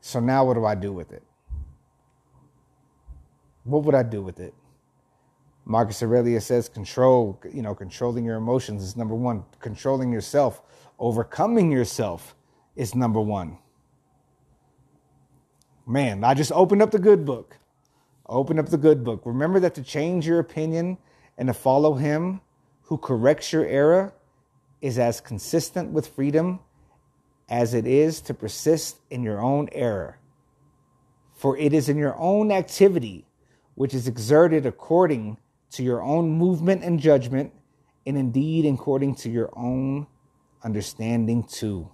So 0.00 0.20
now 0.20 0.44
what 0.44 0.54
do 0.54 0.64
I 0.64 0.74
do 0.74 0.92
with 0.92 1.12
it? 1.12 1.22
What 3.64 3.84
would 3.84 3.94
I 3.94 4.02
do 4.02 4.22
with 4.22 4.40
it? 4.40 4.54
Marcus 5.64 6.02
Aurelius 6.02 6.46
says 6.46 6.68
control, 6.68 7.40
you 7.52 7.62
know, 7.62 7.74
controlling 7.74 8.24
your 8.24 8.36
emotions 8.36 8.82
is 8.82 8.96
number 8.96 9.14
one. 9.14 9.44
Controlling 9.60 10.10
yourself, 10.12 10.62
overcoming 10.98 11.70
yourself 11.70 12.34
is 12.74 12.94
number 12.94 13.20
one. 13.20 13.58
Man, 15.86 16.24
I 16.24 16.34
just 16.34 16.52
opened 16.52 16.82
up 16.82 16.90
the 16.90 16.98
good 16.98 17.24
book. 17.24 17.56
Open 18.26 18.58
up 18.58 18.68
the 18.68 18.78
good 18.78 19.04
book. 19.04 19.22
Remember 19.24 19.60
that 19.60 19.74
to 19.74 19.82
change 19.82 20.26
your 20.26 20.38
opinion 20.38 20.98
and 21.36 21.48
to 21.48 21.54
follow 21.54 21.94
him 21.94 22.40
who 22.82 22.96
corrects 22.96 23.52
your 23.52 23.66
error 23.66 24.12
is 24.80 24.98
as 24.98 25.20
consistent 25.20 25.90
with 25.90 26.06
freedom 26.06 26.60
as 27.50 27.74
it 27.74 27.86
is 27.86 28.20
to 28.22 28.32
persist 28.32 28.98
in 29.10 29.22
your 29.24 29.42
own 29.42 29.68
error. 29.72 30.18
For 31.34 31.56
it 31.56 31.72
is 31.72 31.88
in 31.88 31.96
your 31.96 32.16
own 32.16 32.52
activity, 32.52 33.26
which 33.74 33.92
is 33.92 34.06
exerted 34.06 34.66
according 34.66 35.36
to 35.72 35.82
your 35.82 36.02
own 36.02 36.30
movement 36.30 36.84
and 36.84 37.00
judgment, 37.00 37.52
and 38.06 38.16
indeed 38.16 38.66
according 38.66 39.16
to 39.16 39.30
your 39.30 39.50
own 39.56 40.06
understanding 40.62 41.42
too. 41.42 41.90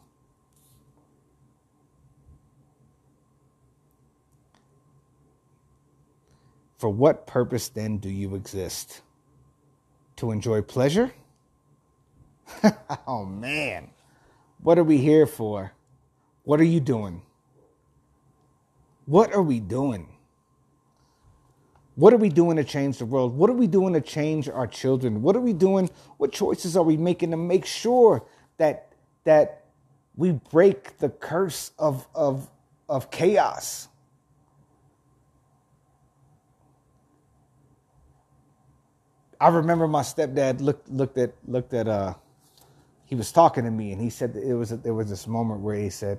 For 6.79 6.91
what 6.91 7.27
purpose 7.27 7.69
then 7.69 7.97
do 7.97 8.11
you 8.11 8.35
exist? 8.35 9.01
To 10.17 10.31
enjoy 10.31 10.63
pleasure? 10.63 11.13
oh 13.07 13.25
man, 13.25 13.91
what 14.67 14.81
are 14.81 14.85
we 14.85 14.99
here 14.99 15.27
for? 15.27 15.71
What 16.43 16.59
are 16.59 16.65
you 16.65 16.81
doing? 16.81 17.23
What 19.05 19.33
are 19.33 19.41
we 19.41 19.61
doing? 19.61 20.09
What 21.95 22.13
are 22.13 22.17
we 22.17 22.31
doing 22.31 22.57
to 22.57 22.65
change 22.65 22.99
the 22.99 23.07
world? 23.07 23.37
What 23.37 23.49
are 23.49 23.53
we 23.53 23.69
doing 23.69 23.95
to 23.95 24.01
change 24.01 24.49
our 24.49 24.67
children? 24.67 25.23
What 25.23 25.37
are 25.37 25.41
we 25.41 25.53
doing? 25.53 25.89
What 26.17 26.33
choices 26.33 26.77
are 26.77 26.83
we 26.83 26.97
making 26.97 27.31
to 27.31 27.37
make 27.37 27.65
sure 27.65 28.25
that 28.57 28.93
that 29.23 29.67
we 30.17 30.33
break 30.33 30.99
the 30.99 31.11
curse 31.11 31.71
of 31.79 32.05
of 32.13 32.51
of 32.89 33.09
chaos? 33.13 33.87
I 39.41 39.47
remember 39.47 39.87
my 39.87 40.03
stepdad 40.03 40.61
looked 40.61 40.89
looked 40.89 41.19
at 41.19 41.35
looked 41.47 41.73
at 41.73 41.87
uh 41.87 42.15
he 43.07 43.15
was 43.15 43.33
talking 43.33 43.65
to 43.65 43.71
me 43.71 43.93
and 43.93 44.01
he 44.01 44.11
said 44.11 44.37
it 44.37 44.55
was 44.55 44.71
there 44.71 44.95
was 44.95 45.09
this 45.09 45.27
moment 45.27 45.61
where 45.61 45.77
he 45.77 45.91
said, 45.91 46.19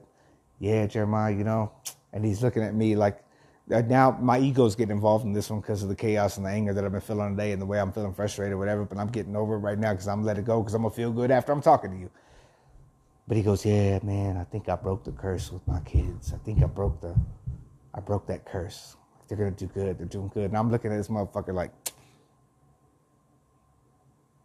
"Yeah, 0.57 0.87
Jeremiah, 0.87 1.33
you 1.33 1.43
know," 1.43 1.71
and 2.13 2.25
he's 2.25 2.41
looking 2.41 2.63
at 2.63 2.73
me 2.73 2.95
like 2.95 3.23
uh, 3.71 3.81
now 3.81 4.17
my 4.21 4.39
ego's 4.39 4.75
getting 4.75 4.95
involved 4.95 5.25
in 5.25 5.33
this 5.33 5.49
one 5.49 5.59
because 5.59 5.83
of 5.83 5.89
the 5.89 5.95
chaos 5.95 6.37
and 6.37 6.45
the 6.45 6.49
anger 6.49 6.73
that 6.73 6.85
I've 6.85 6.93
been 6.93 7.01
feeling 7.01 7.35
today 7.35 7.51
and 7.51 7.61
the 7.61 7.65
way 7.65 7.79
I'm 7.79 7.91
feeling 7.91 8.13
frustrated 8.13 8.53
or 8.53 8.57
whatever. 8.57 8.85
But 8.85 8.97
I'm 8.97 9.09
getting 9.09 9.35
over 9.35 9.55
it 9.55 9.59
right 9.59 9.77
now 9.77 9.91
because 9.91 10.07
I'm 10.07 10.23
let 10.23 10.37
it 10.37 10.45
go 10.45 10.61
because 10.61 10.73
I'm 10.73 10.83
gonna 10.83 10.95
feel 10.95 11.11
good 11.11 11.29
after 11.29 11.51
I'm 11.51 11.61
talking 11.61 11.91
to 11.91 11.97
you. 11.97 12.09
But 13.27 13.35
he 13.35 13.43
goes, 13.43 13.65
"Yeah, 13.65 13.99
man, 14.03 14.37
I 14.37 14.45
think 14.45 14.69
I 14.69 14.77
broke 14.77 15.03
the 15.03 15.11
curse 15.11 15.51
with 15.51 15.67
my 15.67 15.81
kids. 15.81 16.33
I 16.33 16.37
think 16.37 16.63
I 16.63 16.67
broke 16.67 17.01
the, 17.01 17.13
I 17.93 17.99
broke 17.99 18.27
that 18.27 18.45
curse. 18.45 18.95
They're 19.27 19.37
gonna 19.37 19.51
do 19.51 19.67
good. 19.67 19.97
They're 19.97 20.07
doing 20.07 20.29
good." 20.29 20.45
And 20.45 20.57
I'm 20.57 20.71
looking 20.71 20.93
at 20.93 20.95
this 20.95 21.09
motherfucker 21.09 21.53
like, 21.53 21.73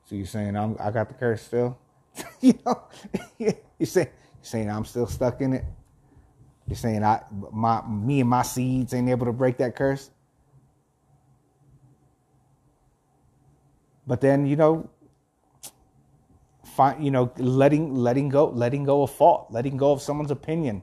"So 0.06 0.16
you're 0.16 0.26
saying 0.26 0.56
I'm 0.56 0.76
I 0.80 0.90
got 0.90 1.06
the 1.06 1.14
curse 1.14 1.42
still?" 1.42 1.78
you 2.40 2.59
know, 2.64 2.83
you 3.78 3.87
say 3.87 4.02
you 4.02 4.09
saying 4.42 4.71
I'm 4.71 4.85
still 4.85 5.07
stuck 5.07 5.40
in 5.40 5.54
it. 5.54 5.64
You're 6.66 6.76
saying 6.76 7.04
I 7.04 7.23
my 7.50 7.83
me 7.87 8.21
and 8.21 8.31
my 8.31 8.42
seeds 8.42 8.95
ain't 8.95 9.09
able 9.09 9.26
to 9.26 9.33
break 9.33 9.59
that 9.59 9.76
curse. 9.76 10.11
But 14.07 14.21
then 14.21 14.47
you 14.47 14.57
know, 14.57 14.90
find 16.64 17.04
you 17.04 17.11
know 17.11 17.33
letting 17.37 17.95
letting 17.95 18.28
go 18.28 18.49
letting 18.49 18.85
go 18.85 19.02
of 19.02 19.11
fault, 19.11 19.49
letting 19.50 19.76
go 19.76 19.92
of 19.92 20.02
someone's 20.02 20.31
opinion, 20.31 20.83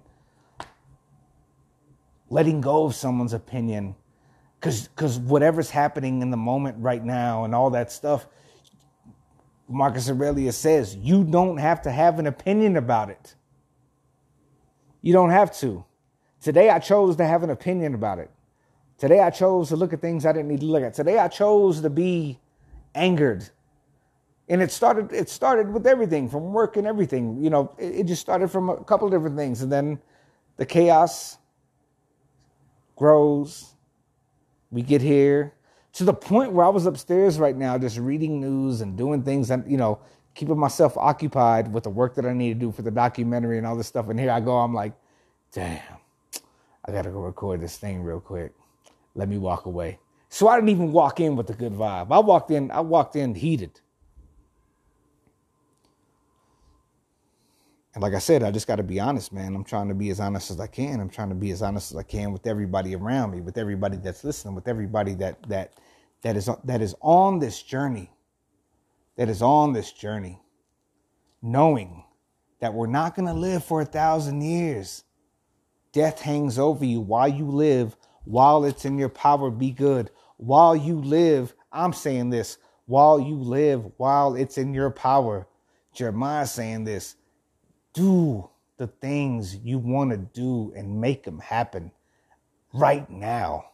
letting 2.30 2.62
go 2.62 2.86
of 2.86 2.96
someone's 2.96 3.34
opinion, 3.34 3.96
because 4.60 4.88
because 4.88 5.20
whatever's 5.20 5.70
happening 5.70 6.22
in 6.22 6.30
the 6.30 6.38
moment 6.38 6.78
right 6.80 7.04
now 7.04 7.44
and 7.44 7.54
all 7.54 7.70
that 7.72 7.92
stuff 7.92 8.28
Marcus 9.70 10.10
Aurelius 10.10 10.58
says, 10.58 10.96
you 10.96 11.24
don't 11.24 11.58
have 11.58 11.84
to 11.84 11.92
have 11.92 12.18
an 12.18 12.26
opinion 12.26 12.76
about 12.76 13.10
it. 13.12 13.36
You 15.02 15.14
don't 15.14 15.30
have 15.30 15.56
to. 15.60 15.86
Today 16.42 16.70
I 16.70 16.80
chose 16.80 17.16
to 17.18 17.26
have 17.26 17.44
an 17.44 17.52
opinion 17.52 17.94
about 17.94 18.18
it. 18.18 18.32
Today 18.98 19.22
I 19.22 19.30
chose 19.30 19.70
to 19.70 19.76
look 19.76 19.94
at 19.94 20.02
things 20.02 20.26
I 20.26 20.32
didn't 20.32 20.48
need 20.48 20.62
to 20.62 20.66
look 20.66 20.84
at. 20.84 20.96
Today 20.96 21.20
I 21.20 21.28
chose 21.28 21.82
to 21.82 21.90
be 21.90 22.40
angered. 22.96 23.48
And 24.50 24.62
it 24.62 24.72
started 24.72 25.14
it 25.14 25.30
started 25.30 25.72
with 25.72 25.86
everything 25.86 26.28
from 26.28 26.52
work 26.52 26.76
and 26.76 26.88
everything. 26.88 27.42
You 27.44 27.52
know, 27.52 27.72
it, 27.78 28.00
it 28.00 28.04
just 28.08 28.22
started 28.22 28.50
from 28.50 28.70
a 28.70 28.84
couple 28.84 29.08
different 29.10 29.38
things 29.38 29.62
and 29.62 29.72
then 29.72 30.00
the 30.58 30.66
chaos 30.66 31.38
grows. 32.96 33.76
We 34.72 34.82
get 34.82 35.02
here 35.02 35.54
to 35.94 36.04
the 36.04 36.14
point 36.14 36.52
where 36.52 36.66
I 36.66 36.70
was 36.70 36.86
upstairs 36.86 37.40
right 37.40 37.56
now 37.56 37.78
just 37.78 37.98
reading 37.98 38.40
news 38.40 38.82
and 38.82 38.98
doing 38.98 39.24
things 39.24 39.50
and 39.50 39.70
you 39.70 39.78
know, 39.78 40.00
keeping 40.36 40.58
myself 40.58 40.98
occupied 40.98 41.74
with 41.74 41.84
the 41.84 41.90
work 41.90 42.16
that 42.16 42.26
I 42.26 42.34
need 42.34 42.54
to 42.54 42.60
do 42.60 42.72
for 42.72 42.82
the 42.82 42.92
documentary 42.92 43.58
and 43.58 43.68
all 43.68 43.76
this 43.76 43.88
stuff. 43.88 44.10
And 44.10 44.20
here 44.20 44.32
I 44.32 44.40
go, 44.40 44.58
I'm 44.58 44.74
like, 44.74 44.94
damn, 45.52 45.82
I 46.86 46.92
gotta 46.92 47.10
go 47.10 47.20
record 47.20 47.62
this 47.62 47.78
thing 47.78 48.04
real 48.04 48.20
quick. 48.20 48.54
Let 49.16 49.28
me 49.28 49.38
walk 49.38 49.66
away. 49.66 50.00
So 50.30 50.48
I 50.48 50.56
didn't 50.56 50.70
even 50.70 50.92
walk 50.92 51.20
in 51.20 51.36
with 51.36 51.50
a 51.50 51.54
good 51.54 51.74
vibe. 51.74 52.12
I 52.12 52.20
walked 52.20 52.52
in, 52.52 52.70
I 52.72 52.82
walked 52.82 53.16
in 53.16 53.36
heated. 53.36 53.82
And 57.94 58.04
like 58.04 58.14
I 58.14 58.20
said, 58.20 58.44
I 58.44 58.52
just 58.52 58.68
got 58.68 58.76
to 58.76 58.84
be 58.84 59.00
honest, 59.00 59.34
man. 59.34 59.56
I'm 59.56 59.64
trying 59.64 59.88
to 59.88 59.96
be 59.96 60.10
as 60.10 60.20
honest 60.20 60.52
as 60.52 60.60
I 60.60 60.68
can. 60.68 61.00
I'm 61.00 61.10
trying 61.10 61.30
to 61.30 61.36
be 61.36 61.52
as 61.52 61.62
honest 61.62 61.92
as 61.92 61.98
I 61.98 62.04
can 62.04 62.32
with 62.32 62.46
everybody 62.46 62.96
around 62.96 63.32
me, 63.32 63.42
with 63.42 63.58
everybody 63.58 63.98
that's 63.98 64.24
listening, 64.24 64.56
with 64.56 64.68
everybody 64.68 65.16
that 65.16 65.42
that 65.50 65.74
that 66.22 66.36
is 66.36 66.50
that 66.64 66.82
is 66.82 66.96
on 67.02 67.40
this 67.40 67.64
journey. 67.64 68.12
That 69.18 69.28
is 69.28 69.42
on 69.42 69.74
this 69.74 69.92
journey, 69.92 70.40
knowing 71.42 72.06
that 72.62 72.74
we're 72.74 72.88
not 72.88 73.16
going 73.16 73.28
to 73.28 73.34
live 73.34 73.66
for 73.66 73.82
a 73.82 73.86
thousand 73.86 74.42
years. 74.42 75.04
Death 75.92 76.22
hangs 76.22 76.58
over 76.58 76.86
you 76.86 77.02
while 77.02 77.28
you 77.28 77.46
live 77.46 77.98
while 78.30 78.64
it's 78.64 78.86
in 78.86 79.00
your 79.00 79.10
power, 79.10 79.50
be 79.50 79.72
good. 79.72 80.12
While 80.38 80.76
you 80.76 81.02
live, 81.02 81.56
I'm 81.72 81.94
saying 81.94 82.30
this, 82.30 82.60
while 82.86 83.20
you 83.20 83.36
live, 83.36 83.92
while 83.98 84.36
it's 84.36 84.60
in 84.60 84.74
your 84.74 84.92
power. 84.92 85.48
Jeremiah 85.94 86.46
saying 86.46 86.84
this, 86.84 87.16
do 87.94 88.50
the 88.78 88.88
things 88.88 89.56
you 89.58 89.78
want 89.78 90.12
to 90.12 90.18
do 90.18 90.74
and 90.76 91.00
make 91.00 91.24
them 91.24 91.40
happen 91.40 91.92
right 92.74 93.10
now. 93.10 93.66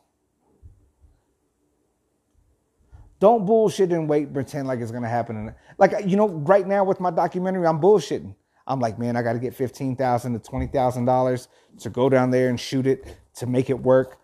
Don't 3.19 3.45
bullshit 3.45 3.91
and 3.91 4.09
wait, 4.09 4.33
pretend 4.33 4.67
like 4.67 4.79
it's 4.79 4.91
gonna 4.91 5.07
happen. 5.07 5.53
Like 5.77 5.93
uh, 5.93 5.99
you 5.99 6.17
know, 6.17 6.27
right 6.27 6.67
now 6.67 6.83
with 6.83 6.99
my 6.99 7.11
documentary, 7.11 7.65
I'm 7.65 7.79
bullshitting. 7.79 8.35
I'm 8.67 8.79
like, 8.79 8.99
man, 8.99 9.15
I 9.15 9.21
got 9.21 9.33
to 9.33 9.39
get 9.39 9.53
fifteen 9.53 9.95
thousand 9.95 10.33
to 10.33 10.39
twenty 10.39 10.67
thousand 10.67 11.05
dollars 11.05 11.47
to 11.79 11.89
go 11.89 12.09
down 12.09 12.31
there 12.31 12.49
and 12.49 12.59
shoot 12.59 12.87
it 12.87 13.17
to 13.35 13.45
make 13.45 13.69
it 13.69 13.79
work. 13.79 14.17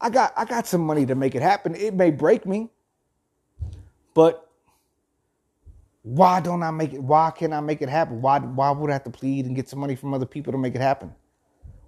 I 0.00 0.10
got 0.10 0.32
I 0.36 0.44
got 0.44 0.66
some 0.66 0.80
money 0.80 1.04
to 1.06 1.14
make 1.14 1.34
it 1.34 1.42
happen. 1.42 1.74
It 1.74 1.94
may 1.94 2.10
break 2.10 2.46
me, 2.46 2.70
but 4.14 4.49
why 6.02 6.40
don't 6.40 6.62
I 6.62 6.70
make 6.70 6.94
it? 6.94 7.02
Why 7.02 7.30
can't 7.30 7.52
I 7.52 7.60
make 7.60 7.82
it 7.82 7.88
happen? 7.88 8.22
Why 8.22 8.38
why 8.38 8.70
would 8.70 8.90
I 8.90 8.94
have 8.94 9.04
to 9.04 9.10
plead 9.10 9.46
and 9.46 9.54
get 9.54 9.68
some 9.68 9.78
money 9.78 9.96
from 9.96 10.14
other 10.14 10.26
people 10.26 10.52
to 10.52 10.58
make 10.58 10.74
it 10.74 10.80
happen? 10.80 11.14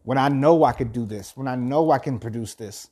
When 0.04 0.19
I 0.19 0.28
know 0.28 0.64
I 0.64 0.73
could 0.73 0.92
do 0.92 1.07
this, 1.07 1.37
when 1.37 1.49
I 1.49 1.54
know 1.54 1.90
I 1.90 1.99
can 1.99 2.19
produce 2.19 2.54
this. 2.54 2.88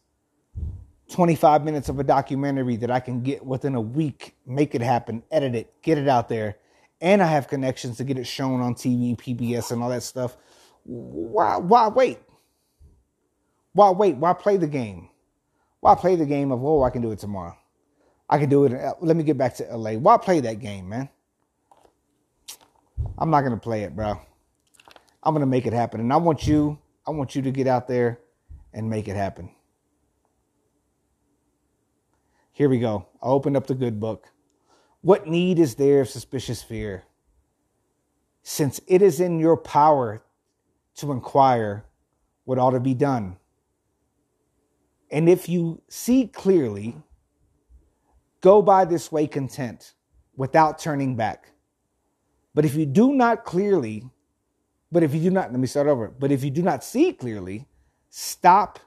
25 1.11 1.65
minutes 1.65 1.89
of 1.89 1.99
a 1.99 2.05
documentary 2.05 2.77
that 2.77 2.91
I 2.91 3.01
can 3.01 3.23
get 3.23 3.45
within 3.45 3.75
a 3.75 3.81
week, 3.81 4.37
make 4.47 4.77
it 4.77 4.81
happen, 4.81 5.25
edit 5.33 5.57
it, 5.57 5.83
get 5.83 5.99
it 5.99 6.07
out 6.07 6.29
there, 6.29 6.57
and 7.01 7.21
I 7.21 7.27
have 7.27 7.49
connections 7.49 7.97
to 7.97 8.05
get 8.05 8.17
it 8.17 8.29
shown 8.29 8.61
on 8.61 8.77
TV, 8.77 9.17
PBS, 9.17 9.73
and 9.73 9.83
all 9.83 9.91
that 9.91 10.05
stuff. 10.05 10.37
Why 10.85 11.57
why 11.59 11.89
wait? 11.89 12.19
Why 13.73 13.91
wait? 13.91 14.17
Why 14.17 14.33
play 14.33 14.57
the 14.57 14.69
game? 14.69 15.09
Why 15.81 15.95
play 15.95 16.17
the 16.17 16.27
game 16.27 16.53
of, 16.53 16.65
oh, 16.65 16.83
I 16.83 16.91
can 16.91 17.03
do 17.03 17.11
it 17.11 17.19
tomorrow? 17.19 17.57
I 18.31 18.39
can 18.39 18.49
do 18.49 18.65
it. 18.65 18.73
Let 19.01 19.17
me 19.17 19.25
get 19.25 19.37
back 19.37 19.57
to 19.57 19.77
LA. 19.77 19.95
Why 19.95 20.17
play 20.17 20.39
that 20.39 20.61
game, 20.61 20.89
man? 20.89 21.09
I'm 23.19 23.29
not 23.29 23.41
to 23.51 23.57
play 23.57 23.83
it, 23.83 23.97
bro. 23.97 24.21
I'm 25.23 25.35
to 25.41 25.47
make 25.47 25.67
it 25.67 25.73
happen. 25.73 26.01
And 26.01 26.13
I 26.13 26.17
want 26.17 26.47
you, 26.47 26.79
I 27.07 27.11
want 27.11 27.35
you 27.35 27.43
to 27.43 27.51
get 27.51 27.67
out 27.67 27.89
there 27.89 28.21
and 28.73 28.89
make 28.89 29.09
it 29.09 29.17
happen. 29.17 29.51
Here 32.53 32.69
we 32.69 32.79
go. 32.79 33.07
I 33.21 33.27
opened 33.27 33.57
up 33.57 33.67
the 33.67 33.75
good 33.75 33.99
book. 33.99 34.29
What 35.01 35.27
need 35.27 35.59
is 35.59 35.75
there 35.75 36.03
of 36.03 36.09
suspicious 36.09 36.63
fear? 36.63 37.03
Since 38.45 38.81
it 38.87 39.03
is 39.03 39.19
in 39.19 39.41
your 39.41 39.57
power 39.57 40.23
to 40.97 41.11
inquire 41.11 41.85
what 42.45 42.59
ought 42.59 42.71
to 42.71 42.81
be 42.81 42.95
done. 42.95 43.39
And 45.11 45.29
if 45.29 45.49
you 45.49 45.83
see 45.89 46.29
clearly, 46.29 46.97
go 48.41 48.63
by 48.63 48.85
this 48.85 49.11
way 49.11 49.27
content 49.27 49.95
without 50.37 50.79
turning 50.79 51.17
back. 51.17 51.53
But 52.55 52.65
if 52.65 52.75
you 52.75 52.87
do 52.87 53.15
not 53.15 53.45
clearly, 53.45 54.05
but 54.91 55.03
if 55.03 55.15
you 55.15 55.21
do 55.21 55.31
not, 55.31 55.51
let 55.51 55.61
me 55.61 55.67
start 55.67 55.87
over. 55.87 56.09
But 56.09 56.33
if 56.33 56.43
you 56.43 56.51
do 56.51 56.63
not 56.63 56.83
see 56.83 57.13
clearly, 57.13 57.67
stop 58.09 58.79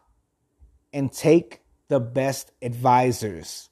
and 0.91 1.11
take 1.11 1.61
the 1.87 1.99
best 1.99 2.51
advisors. 2.61 3.69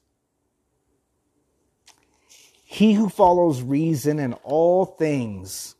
He 2.64 2.94
who 2.94 3.10
follows 3.10 3.60
reason 3.60 4.18
in 4.18 4.32
all 4.44 4.86
things 4.86 5.74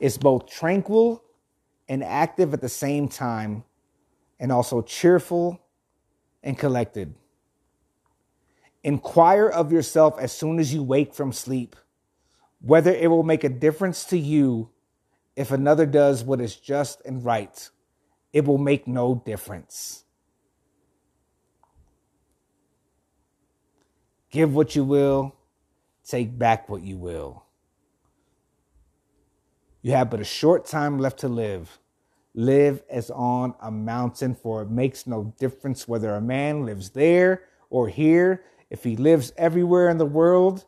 is 0.00 0.18
both 0.18 0.48
tranquil 0.48 1.22
and 1.88 2.02
active 2.02 2.52
at 2.52 2.60
the 2.60 2.68
same 2.68 3.08
time, 3.08 3.64
and 4.40 4.52
also 4.52 4.82
cheerful 4.82 5.60
and 6.42 6.58
collected. 6.58 7.14
Inquire 8.88 9.48
of 9.48 9.70
yourself 9.70 10.18
as 10.18 10.32
soon 10.32 10.58
as 10.58 10.72
you 10.72 10.82
wake 10.82 11.12
from 11.12 11.30
sleep 11.30 11.76
whether 12.60 12.92
it 12.92 13.08
will 13.08 13.22
make 13.22 13.44
a 13.44 13.48
difference 13.48 14.04
to 14.06 14.18
you 14.18 14.70
if 15.36 15.50
another 15.50 15.86
does 15.86 16.24
what 16.24 16.40
is 16.40 16.56
just 16.56 17.00
and 17.04 17.24
right. 17.24 17.70
It 18.32 18.44
will 18.44 18.58
make 18.58 18.86
no 18.86 19.22
difference. 19.24 20.04
Give 24.30 24.54
what 24.54 24.74
you 24.74 24.84
will, 24.84 25.34
take 26.06 26.38
back 26.38 26.68
what 26.68 26.82
you 26.82 26.96
will. 26.96 27.44
You 29.80 29.92
have 29.92 30.10
but 30.10 30.20
a 30.20 30.24
short 30.24 30.66
time 30.66 30.98
left 30.98 31.20
to 31.20 31.28
live. 31.28 31.78
Live 32.34 32.82
as 32.90 33.10
on 33.10 33.54
a 33.60 33.70
mountain, 33.70 34.34
for 34.34 34.62
it 34.62 34.70
makes 34.70 35.06
no 35.06 35.34
difference 35.38 35.88
whether 35.88 36.14
a 36.14 36.20
man 36.20 36.66
lives 36.66 36.90
there 36.90 37.42
or 37.70 37.88
here. 37.88 38.44
If 38.70 38.84
he 38.84 38.96
lives 38.96 39.32
everywhere 39.36 39.88
in 39.88 39.98
the 39.98 40.06
world, 40.06 40.64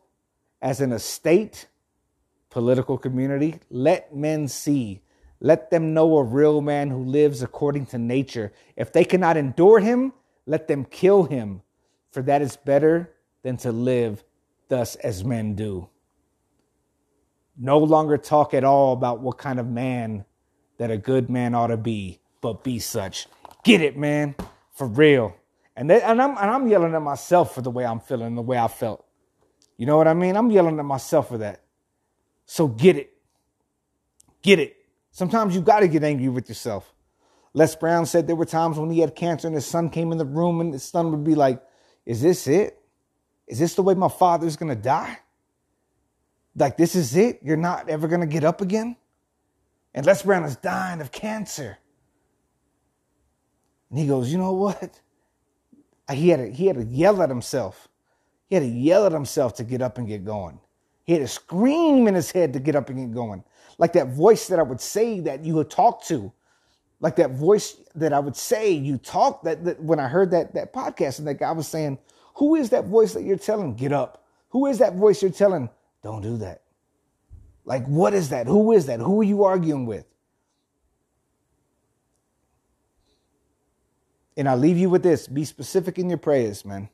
as 0.62 0.80
in 0.80 0.92
a 0.92 0.98
state, 0.98 1.66
political 2.50 2.98
community, 2.98 3.60
let 3.70 4.14
men 4.14 4.48
see. 4.48 5.02
Let 5.40 5.70
them 5.70 5.94
know 5.94 6.18
a 6.18 6.22
real 6.22 6.60
man 6.60 6.90
who 6.90 7.02
lives 7.04 7.42
according 7.42 7.86
to 7.86 7.98
nature. 7.98 8.52
If 8.76 8.92
they 8.92 9.04
cannot 9.04 9.36
endure 9.36 9.80
him, 9.80 10.12
let 10.46 10.68
them 10.68 10.84
kill 10.84 11.24
him, 11.24 11.62
for 12.10 12.22
that 12.22 12.42
is 12.42 12.56
better 12.56 13.10
than 13.42 13.56
to 13.58 13.72
live 13.72 14.22
thus 14.68 14.96
as 14.96 15.24
men 15.24 15.54
do. 15.54 15.88
No 17.56 17.78
longer 17.78 18.18
talk 18.18 18.54
at 18.54 18.64
all 18.64 18.92
about 18.92 19.20
what 19.20 19.38
kind 19.38 19.58
of 19.58 19.66
man 19.66 20.24
that 20.78 20.90
a 20.90 20.96
good 20.96 21.28
man 21.28 21.54
ought 21.54 21.68
to 21.68 21.76
be, 21.76 22.20
but 22.40 22.64
be 22.64 22.78
such. 22.78 23.26
Get 23.64 23.82
it, 23.82 23.96
man, 23.96 24.34
for 24.72 24.86
real. 24.86 25.36
And 25.80 25.88
they, 25.88 26.02
and 26.02 26.20
I'm 26.20 26.36
and 26.36 26.50
I'm 26.50 26.68
yelling 26.68 26.94
at 26.94 27.00
myself 27.00 27.54
for 27.54 27.62
the 27.62 27.70
way 27.70 27.86
I'm 27.86 28.00
feeling, 28.00 28.34
the 28.34 28.42
way 28.42 28.58
I 28.58 28.68
felt. 28.68 29.02
You 29.78 29.86
know 29.86 29.96
what 29.96 30.08
I 30.08 30.12
mean? 30.12 30.36
I'm 30.36 30.50
yelling 30.50 30.78
at 30.78 30.84
myself 30.84 31.28
for 31.28 31.38
that. 31.38 31.62
So 32.44 32.68
get 32.68 32.98
it. 32.98 33.14
Get 34.42 34.58
it. 34.58 34.76
Sometimes 35.10 35.54
you 35.54 35.62
got 35.62 35.80
to 35.80 35.88
get 35.88 36.04
angry 36.04 36.28
with 36.28 36.50
yourself. 36.50 36.92
Les 37.54 37.74
Brown 37.76 38.04
said 38.04 38.26
there 38.26 38.36
were 38.36 38.44
times 38.44 38.78
when 38.78 38.90
he 38.90 38.98
had 38.98 39.16
cancer 39.16 39.46
and 39.46 39.54
his 39.54 39.64
son 39.64 39.88
came 39.88 40.12
in 40.12 40.18
the 40.18 40.26
room 40.26 40.60
and 40.60 40.74
his 40.74 40.82
son 40.82 41.10
would 41.12 41.24
be 41.24 41.34
like, 41.34 41.62
Is 42.04 42.20
this 42.20 42.46
it? 42.46 42.78
Is 43.46 43.58
this 43.58 43.74
the 43.74 43.82
way 43.82 43.94
my 43.94 44.08
father's 44.10 44.58
to 44.58 44.74
die? 44.74 45.16
Like, 46.54 46.76
this 46.76 46.94
is 46.94 47.16
it? 47.16 47.40
You're 47.42 47.56
not 47.56 47.88
ever 47.88 48.06
to 48.20 48.26
get 48.26 48.44
up 48.44 48.60
again? 48.60 48.96
And 49.94 50.04
Les 50.04 50.22
Brown 50.22 50.44
is 50.44 50.56
dying 50.56 51.00
of 51.00 51.10
cancer. 51.10 51.78
And 53.88 53.98
he 53.98 54.06
goes, 54.06 54.30
You 54.30 54.36
know 54.36 54.52
what? 54.52 55.00
He 56.12 56.30
had, 56.30 56.38
to, 56.38 56.50
he 56.50 56.66
had 56.66 56.76
to 56.76 56.84
yell 56.84 57.22
at 57.22 57.28
himself. 57.28 57.88
He 58.48 58.56
had 58.56 58.62
to 58.62 58.68
yell 58.68 59.06
at 59.06 59.12
himself 59.12 59.54
to 59.56 59.64
get 59.64 59.82
up 59.82 59.98
and 59.98 60.08
get 60.08 60.24
going. 60.24 60.60
He 61.04 61.12
had 61.12 61.22
to 61.22 61.28
scream 61.28 62.08
in 62.08 62.14
his 62.14 62.30
head 62.30 62.52
to 62.52 62.60
get 62.60 62.76
up 62.76 62.88
and 62.88 62.98
get 62.98 63.14
going. 63.14 63.44
Like 63.78 63.92
that 63.94 64.08
voice 64.08 64.48
that 64.48 64.58
I 64.58 64.62
would 64.62 64.80
say 64.80 65.20
that 65.20 65.44
you 65.44 65.54
would 65.54 65.70
talk 65.70 66.04
to. 66.04 66.32
Like 67.00 67.16
that 67.16 67.32
voice 67.32 67.76
that 67.94 68.12
I 68.12 68.18
would 68.18 68.36
say 68.36 68.72
you 68.72 68.98
talk 68.98 69.42
that, 69.44 69.64
that 69.64 69.82
when 69.82 69.98
I 69.98 70.06
heard 70.06 70.30
that 70.32 70.52
that 70.54 70.72
podcast 70.72 71.18
and 71.18 71.26
that 71.28 71.38
guy 71.38 71.50
was 71.52 71.66
saying, 71.66 71.98
Who 72.34 72.56
is 72.56 72.70
that 72.70 72.84
voice 72.84 73.14
that 73.14 73.22
you're 73.22 73.38
telling? 73.38 73.74
Get 73.74 73.92
up. 73.92 74.24
Who 74.50 74.66
is 74.66 74.78
that 74.78 74.96
voice 74.96 75.22
you're 75.22 75.30
telling? 75.30 75.70
Don't 76.02 76.20
do 76.20 76.36
that. 76.38 76.62
Like, 77.64 77.86
what 77.86 78.14
is 78.14 78.30
that? 78.30 78.46
Who 78.46 78.72
is 78.72 78.86
that? 78.86 79.00
Who 79.00 79.20
are 79.20 79.24
you 79.24 79.44
arguing 79.44 79.86
with? 79.86 80.04
And 84.40 84.48
I 84.48 84.54
leave 84.54 84.78
you 84.78 84.88
with 84.88 85.02
this 85.02 85.28
be 85.28 85.44
specific 85.44 85.98
in 85.98 86.08
your 86.08 86.16
prayers, 86.16 86.64
man. 86.64 86.88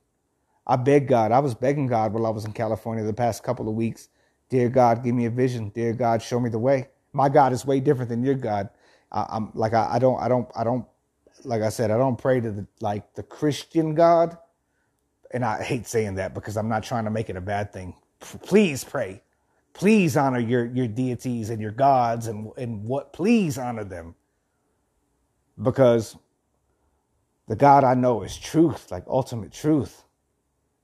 I 0.66 0.74
beg 0.74 1.06
God. 1.06 1.30
I 1.30 1.38
was 1.38 1.54
begging 1.54 1.86
God 1.86 2.12
while 2.12 2.26
I 2.26 2.30
was 2.30 2.44
in 2.44 2.50
California 2.52 3.04
the 3.04 3.12
past 3.12 3.44
couple 3.44 3.68
of 3.68 3.76
weeks. 3.76 4.08
Dear 4.48 4.68
God, 4.68 5.04
give 5.04 5.14
me 5.14 5.26
a 5.26 5.30
vision. 5.30 5.68
Dear 5.68 5.92
God, 5.92 6.20
show 6.20 6.40
me 6.40 6.50
the 6.50 6.58
way. 6.58 6.88
My 7.12 7.28
God 7.28 7.52
is 7.52 7.64
way 7.64 7.78
different 7.78 8.08
than 8.08 8.24
your 8.24 8.34
God. 8.34 8.68
I, 9.12 9.36
am 9.36 9.52
like 9.54 9.74
I, 9.74 9.90
I 9.92 9.98
don't 10.00 10.20
I 10.20 10.26
don't 10.26 10.48
I 10.56 10.64
don't 10.64 10.86
like 11.44 11.62
I 11.62 11.68
said 11.68 11.92
I 11.92 11.98
don't 11.98 12.16
pray 12.16 12.40
to 12.40 12.50
the 12.50 12.66
like 12.80 13.14
the 13.14 13.22
Christian 13.22 13.94
God, 13.94 14.36
and 15.30 15.44
I 15.44 15.62
hate 15.62 15.86
saying 15.86 16.16
that 16.16 16.34
because 16.34 16.56
I'm 16.56 16.68
not 16.68 16.82
trying 16.82 17.04
to 17.04 17.10
make 17.10 17.30
it 17.30 17.36
a 17.36 17.40
bad 17.40 17.72
thing. 17.72 17.94
Please 18.18 18.82
pray, 18.82 19.22
please 19.72 20.16
honor 20.16 20.40
your 20.40 20.64
your 20.64 20.88
deities 20.88 21.50
and 21.50 21.62
your 21.62 21.70
gods 21.70 22.26
and 22.26 22.50
and 22.56 22.82
what 22.82 23.12
please 23.12 23.56
honor 23.56 23.84
them 23.84 24.16
because 25.62 26.16
the 27.48 27.56
God 27.56 27.84
I 27.84 27.94
know 27.94 28.22
is 28.22 28.36
truth, 28.36 28.90
like 28.90 29.04
ultimate 29.06 29.52
truth. 29.52 30.02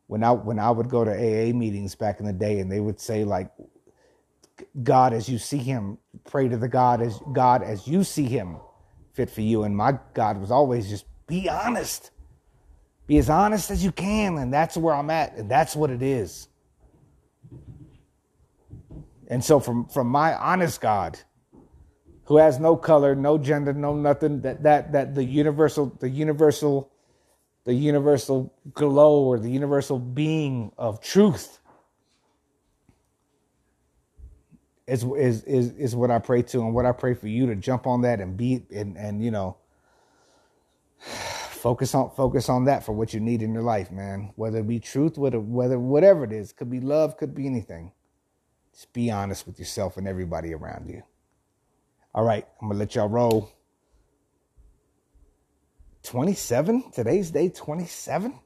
When 0.06 0.22
I 0.22 0.32
when 0.32 0.58
I 0.58 0.70
would 0.70 0.88
go 0.88 1.04
to 1.04 1.10
AA 1.10 1.52
meetings 1.52 1.94
back 1.94 2.20
in 2.20 2.26
the 2.26 2.32
day, 2.32 2.60
and 2.60 2.70
they 2.70 2.80
would 2.80 3.00
say 3.00 3.24
like, 3.24 3.50
God 4.82 5.12
as 5.12 5.28
you 5.28 5.38
see 5.38 5.58
Him, 5.58 5.98
pray 6.24 6.48
to 6.48 6.56
the 6.56 6.68
God 6.68 7.00
as 7.00 7.18
God 7.32 7.62
as 7.62 7.88
you 7.88 8.04
see 8.04 8.24
Him, 8.24 8.56
fit 9.14 9.30
for 9.30 9.40
you. 9.40 9.64
And 9.64 9.76
my 9.76 9.98
God 10.14 10.38
was 10.38 10.50
always 10.50 10.88
just 10.88 11.06
be 11.26 11.48
honest, 11.48 12.10
be 13.06 13.18
as 13.18 13.30
honest 13.30 13.70
as 13.70 13.82
you 13.82 13.90
can, 13.90 14.38
and 14.38 14.52
that's 14.52 14.76
where 14.76 14.94
I'm 14.94 15.10
at, 15.10 15.36
and 15.36 15.50
that's 15.50 15.74
what 15.74 15.90
it 15.90 16.02
is. 16.02 16.48
And 19.28 19.42
so 19.42 19.58
from 19.58 19.86
from 19.86 20.08
my 20.08 20.34
honest 20.34 20.80
God, 20.80 21.18
who 22.24 22.36
has 22.36 22.58
no 22.58 22.76
color, 22.76 23.14
no 23.14 23.38
gender, 23.38 23.72
no 23.72 23.94
nothing. 23.94 24.40
That 24.42 24.62
that 24.62 24.92
that 24.92 25.14
the 25.14 25.24
universal, 25.24 25.86
the 26.00 26.08
universal, 26.08 26.90
the 27.64 27.74
universal 27.74 28.52
glow 28.72 29.24
or 29.24 29.38
the 29.38 29.50
universal 29.50 29.98
being 29.98 30.72
of 30.78 31.00
truth 31.00 31.58
is 34.86 35.04
is 35.04 35.44
is 35.44 35.72
is 35.72 35.96
what 35.96 36.10
I 36.10 36.18
pray 36.18 36.42
to, 36.42 36.60
and 36.60 36.74
what 36.74 36.86
I 36.86 36.92
pray 36.92 37.14
for 37.14 37.28
you 37.28 37.46
to 37.46 37.56
jump 37.56 37.86
on 37.86 38.02
that 38.02 38.20
and 38.20 38.36
be 38.36 38.64
and 38.74 38.96
and 38.96 39.24
you 39.24 39.30
know 39.30 39.56
focus 40.98 41.94
on 41.94 42.10
focus 42.10 42.48
on 42.48 42.64
that 42.64 42.84
for 42.84 42.92
what 42.92 43.14
you 43.14 43.20
need 43.20 43.42
in 43.42 43.52
your 43.54 43.62
life, 43.62 43.90
man. 43.90 44.32
Whether 44.36 44.58
it 44.58 44.68
be 44.68 44.80
truth, 44.80 45.16
whether 45.16 45.40
whether 45.40 45.78
whatever 45.78 46.24
it 46.24 46.32
is, 46.32 46.52
could 46.52 46.70
be 46.70 46.80
love, 46.80 47.16
could 47.16 47.34
be 47.34 47.46
anything. 47.46 47.92
Just 48.72 48.92
be 48.92 49.10
honest 49.10 49.46
with 49.46 49.58
yourself 49.58 49.96
and 49.96 50.08
everybody 50.08 50.54
around 50.54 50.88
you. 50.88 51.02
All 52.14 52.24
right, 52.24 52.46
I'm 52.60 52.68
gonna 52.68 52.78
let 52.78 52.94
y'all 52.94 53.08
roll. 53.08 53.50
27? 56.02 56.90
Today's 56.92 57.30
day 57.30 57.48
27? 57.48 58.38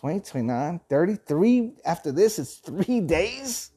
20, 0.00 0.20
29, 0.20 0.80
33. 0.88 1.72
After 1.84 2.12
this, 2.12 2.38
it's 2.38 2.54
three 2.56 3.00
days. 3.00 3.72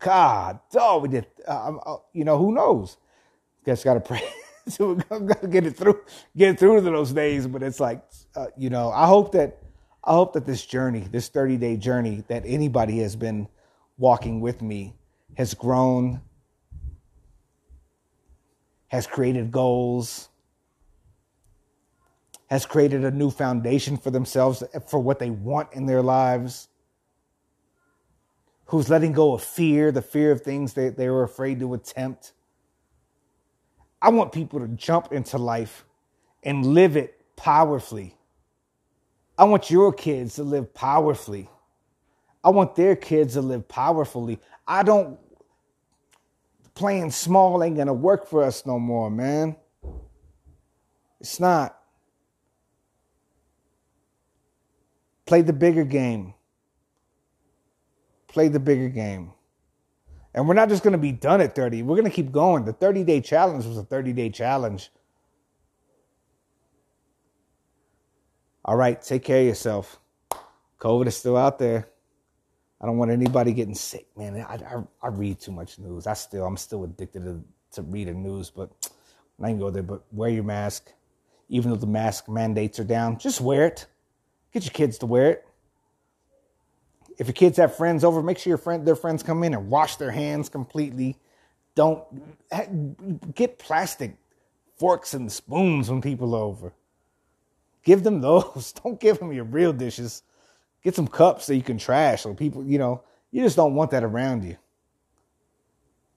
God, 0.00 0.58
oh, 0.74 0.98
we 0.98 1.08
did. 1.08 1.26
Uh, 1.46 1.76
uh, 1.76 1.96
you 2.12 2.24
know, 2.24 2.36
who 2.36 2.52
knows? 2.52 2.96
Guess 3.64 3.84
got 3.84 3.94
to 3.94 4.00
pray. 4.00 4.22
so 4.66 4.94
we're 4.94 5.20
gonna 5.20 5.48
get 5.48 5.64
it 5.64 5.76
through, 5.76 6.00
get 6.36 6.58
through 6.58 6.76
to 6.76 6.90
those 6.90 7.12
days. 7.12 7.46
But 7.46 7.62
it's 7.62 7.78
like, 7.78 8.02
uh, 8.34 8.46
you 8.56 8.70
know, 8.70 8.90
I 8.90 9.06
hope 9.06 9.32
that, 9.32 9.58
I 10.02 10.14
hope 10.14 10.32
that 10.32 10.46
this 10.46 10.66
journey, 10.66 11.06
this 11.12 11.28
30 11.28 11.58
day 11.58 11.76
journey 11.76 12.24
that 12.26 12.42
anybody 12.44 12.98
has 13.00 13.14
been 13.14 13.46
walking 13.98 14.40
with 14.40 14.62
me 14.62 14.96
has 15.36 15.54
grown 15.54 16.22
has 18.92 19.06
created 19.06 19.50
goals, 19.50 20.28
has 22.48 22.66
created 22.66 23.06
a 23.06 23.10
new 23.10 23.30
foundation 23.30 23.96
for 23.96 24.10
themselves 24.10 24.62
for 24.86 25.00
what 25.00 25.18
they 25.18 25.30
want 25.30 25.72
in 25.72 25.86
their 25.86 26.02
lives, 26.02 26.68
who's 28.66 28.90
letting 28.90 29.12
go 29.12 29.32
of 29.32 29.42
fear, 29.42 29.90
the 29.90 30.02
fear 30.02 30.30
of 30.30 30.42
things 30.42 30.74
that 30.74 30.98
they 30.98 31.08
were 31.08 31.22
afraid 31.22 31.58
to 31.58 31.72
attempt. 31.72 32.32
I 34.02 34.10
want 34.10 34.30
people 34.30 34.60
to 34.60 34.68
jump 34.68 35.10
into 35.10 35.38
life 35.38 35.86
and 36.42 36.66
live 36.66 36.94
it 36.94 37.18
powerfully. 37.34 38.14
I 39.38 39.44
want 39.44 39.70
your 39.70 39.90
kids 39.90 40.34
to 40.34 40.42
live 40.42 40.74
powerfully. 40.74 41.48
I 42.44 42.50
want 42.50 42.76
their 42.76 42.94
kids 42.94 43.32
to 43.34 43.40
live 43.40 43.66
powerfully. 43.68 44.38
I 44.66 44.82
don't 44.82 45.18
playing 46.74 47.10
small 47.10 47.62
ain't 47.62 47.76
gonna 47.76 47.94
work 47.94 48.26
for 48.26 48.42
us 48.42 48.66
no 48.66 48.78
more, 48.78 49.10
man. 49.10 49.56
It's 51.20 51.38
not. 51.38 51.78
Play 55.24 55.42
the 55.42 55.52
bigger 55.52 55.84
game. 55.84 56.34
Play 58.26 58.48
the 58.48 58.60
bigger 58.60 58.88
game. 58.88 59.32
And 60.34 60.48
we're 60.48 60.54
not 60.54 60.68
just 60.68 60.82
going 60.82 60.92
to 60.92 60.98
be 60.98 61.12
done 61.12 61.40
at 61.40 61.54
30. 61.54 61.82
We're 61.82 61.96
going 61.96 62.10
to 62.10 62.14
keep 62.14 62.32
going. 62.32 62.64
The 62.64 62.72
30 62.72 63.04
day 63.04 63.20
challenge 63.20 63.66
was 63.66 63.76
a 63.78 63.84
30 63.84 64.12
day 64.14 64.30
challenge. 64.30 64.90
All 68.64 68.76
right, 68.76 69.00
take 69.00 69.24
care 69.24 69.40
of 69.40 69.46
yourself. 69.46 69.98
COVID 70.80 71.06
is 71.06 71.16
still 71.16 71.36
out 71.36 71.58
there. 71.58 71.88
I 72.82 72.86
don't 72.86 72.98
want 72.98 73.12
anybody 73.12 73.52
getting 73.52 73.76
sick, 73.76 74.06
man. 74.16 74.36
I, 74.36 74.54
I, 74.54 74.82
I 75.02 75.08
read 75.08 75.38
too 75.38 75.52
much 75.52 75.78
news. 75.78 76.06
I 76.06 76.14
still 76.14 76.44
I'm 76.44 76.56
still 76.56 76.82
addicted 76.82 77.24
to, 77.24 77.40
to 77.72 77.82
reading 77.82 78.22
news, 78.22 78.50
but 78.50 78.70
I 79.42 79.48
can 79.48 79.58
go 79.58 79.70
there. 79.70 79.84
But 79.84 80.02
wear 80.10 80.30
your 80.30 80.44
mask, 80.44 80.92
even 81.48 81.70
though 81.70 81.76
the 81.76 81.86
mask 81.86 82.28
mandates 82.28 82.80
are 82.80 82.84
down. 82.84 83.18
Just 83.18 83.40
wear 83.40 83.66
it. 83.66 83.86
Get 84.52 84.64
your 84.64 84.72
kids 84.72 84.98
to 84.98 85.06
wear 85.06 85.30
it. 85.30 85.46
If 87.18 87.28
your 87.28 87.34
kids 87.34 87.56
have 87.58 87.76
friends 87.76 88.04
over, 88.04 88.22
make 88.22 88.38
sure 88.38 88.50
your 88.50 88.58
friend 88.58 88.86
their 88.86 88.96
friends 88.96 89.22
come 89.22 89.44
in 89.44 89.54
and 89.54 89.68
wash 89.70 89.96
their 89.96 90.10
hands 90.10 90.48
completely. 90.48 91.16
Don't 91.74 92.02
get 93.34 93.58
plastic 93.58 94.16
forks 94.76 95.14
and 95.14 95.30
spoons 95.30 95.88
when 95.88 96.02
people 96.02 96.34
are 96.34 96.42
over. 96.42 96.72
Give 97.84 98.02
them 98.02 98.20
those. 98.22 98.72
Don't 98.82 98.98
give 98.98 99.20
them 99.20 99.32
your 99.32 99.44
real 99.44 99.72
dishes. 99.72 100.24
Get 100.82 100.94
some 100.94 101.06
cups 101.06 101.46
that 101.46 101.56
you 101.56 101.62
can 101.62 101.78
trash 101.78 102.22
so 102.22 102.34
people, 102.34 102.64
you 102.64 102.78
know, 102.78 103.02
you 103.30 103.42
just 103.42 103.56
don't 103.56 103.74
want 103.74 103.90
that 103.92 104.04
around 104.04 104.44
you. 104.44 104.56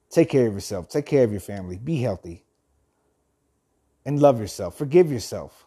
Take 0.10 0.30
care 0.30 0.47
of 0.47 0.54
yourself. 0.54 0.89
Take 0.89 1.06
care 1.06 1.23
of 1.23 1.32
your 1.32 1.41
family. 1.41 1.78
Be 1.78 1.97
healthy. 1.97 2.43
And 4.06 4.21
love 4.21 4.39
yourself. 4.39 4.78
Forgive 4.78 5.12
yourself. 5.12 5.65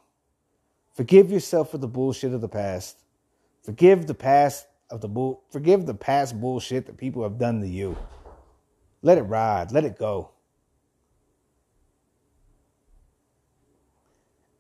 Forgive 0.95 1.31
yourself 1.31 1.71
for 1.71 1.79
the 1.79 1.89
bullshit 1.89 2.33
of 2.33 2.41
the 2.41 2.49
past. 2.49 3.05
Forgive 3.63 4.07
the 4.07 4.15
past 4.15 4.67
of 4.91 5.01
the 5.01 5.09
bull 5.09 5.43
forgive 5.51 5.85
the 5.85 5.95
past 5.95 6.41
bullshit 6.41 6.87
that 6.87 6.97
people 6.97 7.23
have 7.23 7.39
done 7.39 7.61
to 7.61 7.69
you. 7.69 7.97
Let 9.03 9.19
it 9.19 9.23
ride. 9.23 9.71
Let 9.71 9.85
it 9.85 9.99
go. 9.99 10.31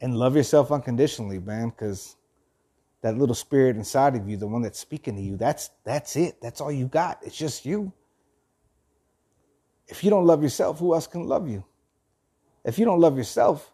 And 0.01 0.17
love 0.17 0.37
yourself 0.37 0.71
unconditionally, 0.71 1.41
man, 1.41 1.71
because 1.71 2.15
that 3.03 3.17
little 3.17 3.35
spirit 3.35 3.77
inside 3.77 4.17
of 4.17 4.29
you, 4.29 4.37
the 4.37 4.47
one 4.47 4.63
that's 4.63 4.79
speaking 4.79 5.17
to 5.17 5.23
you, 5.23 5.37
that's 5.37 5.71
that's 5.85 6.17
it. 6.17 6.41
That's 6.41 6.61
all 6.61 6.73
you 6.73 6.87
got. 6.87 7.21
It's 7.23 7.37
just 7.37 7.65
you. 7.65 7.93
If 9.87 10.05
you 10.05 10.11
don't 10.11 10.27
love 10.27 10.43
yourself, 10.43 10.79
who 10.79 10.95
else 10.95 11.07
can 11.07 11.25
love 11.25 11.49
you? 11.49 11.65
If 12.65 12.79
you 12.79 12.85
don't 12.85 13.01
love 13.01 13.17
yourself, 13.17 13.73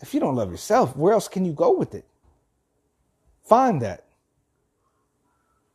if 0.00 0.12
you 0.12 0.20
don't 0.20 0.36
love 0.36 0.50
yourself, 0.50 0.96
where 0.96 1.12
else 1.12 1.28
can 1.28 1.44
you 1.44 1.52
go 1.52 1.72
with 1.72 1.94
it? 1.94 2.04
Find 3.44 3.80
that. 3.82 4.04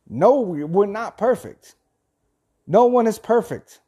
No, 0.08 0.40
we're 0.40 0.86
not 0.86 1.18
perfect. 1.18 1.74
No 2.66 2.86
one 2.86 3.06
is 3.06 3.18
perfect. 3.18 3.80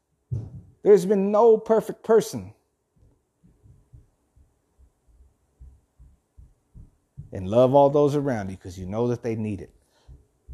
There's 0.82 1.06
been 1.06 1.30
no 1.30 1.56
perfect 1.56 2.02
person. 2.02 2.52
And 7.36 7.48
love 7.48 7.74
all 7.74 7.90
those 7.90 8.16
around 8.16 8.50
you 8.50 8.56
because 8.56 8.78
you 8.78 8.86
know 8.86 9.06
that 9.08 9.22
they 9.22 9.36
need 9.36 9.60
it. 9.60 9.70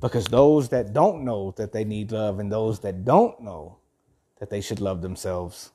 Because 0.01 0.27
those 0.27 0.69
that 0.71 0.93
don't 0.93 1.25
know 1.25 1.55
that 1.57 1.73
they 1.73 1.85
need 1.85 2.11
love 2.13 2.41
and 2.41 2.51
those 2.51 2.81
that 2.81 3.05
don't 3.05 3.41
know 3.41 3.79
that 4.41 4.51
they 4.51 4.61
should 4.61 4.81
love 4.81 5.01
themselves 5.01 5.71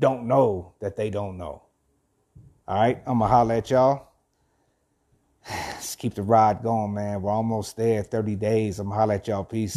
don't 0.00 0.26
know 0.26 0.72
that 0.80 0.96
they 0.96 1.10
don't 1.10 1.36
know. 1.36 1.62
All 2.66 2.80
right, 2.80 3.02
I'm 3.06 3.18
gonna 3.18 3.30
holler 3.30 3.54
at 3.56 3.70
y'all. 3.70 4.08
Let's 5.48 5.94
keep 5.94 6.14
the 6.14 6.22
ride 6.22 6.62
going, 6.62 6.94
man. 6.94 7.20
We're 7.22 7.30
almost 7.30 7.76
there, 7.76 8.02
30 8.02 8.36
days. 8.36 8.78
I'm 8.78 8.88
gonna 8.88 8.98
holler 8.98 9.14
at 9.14 9.28
y'all. 9.28 9.44
Peace. 9.44 9.76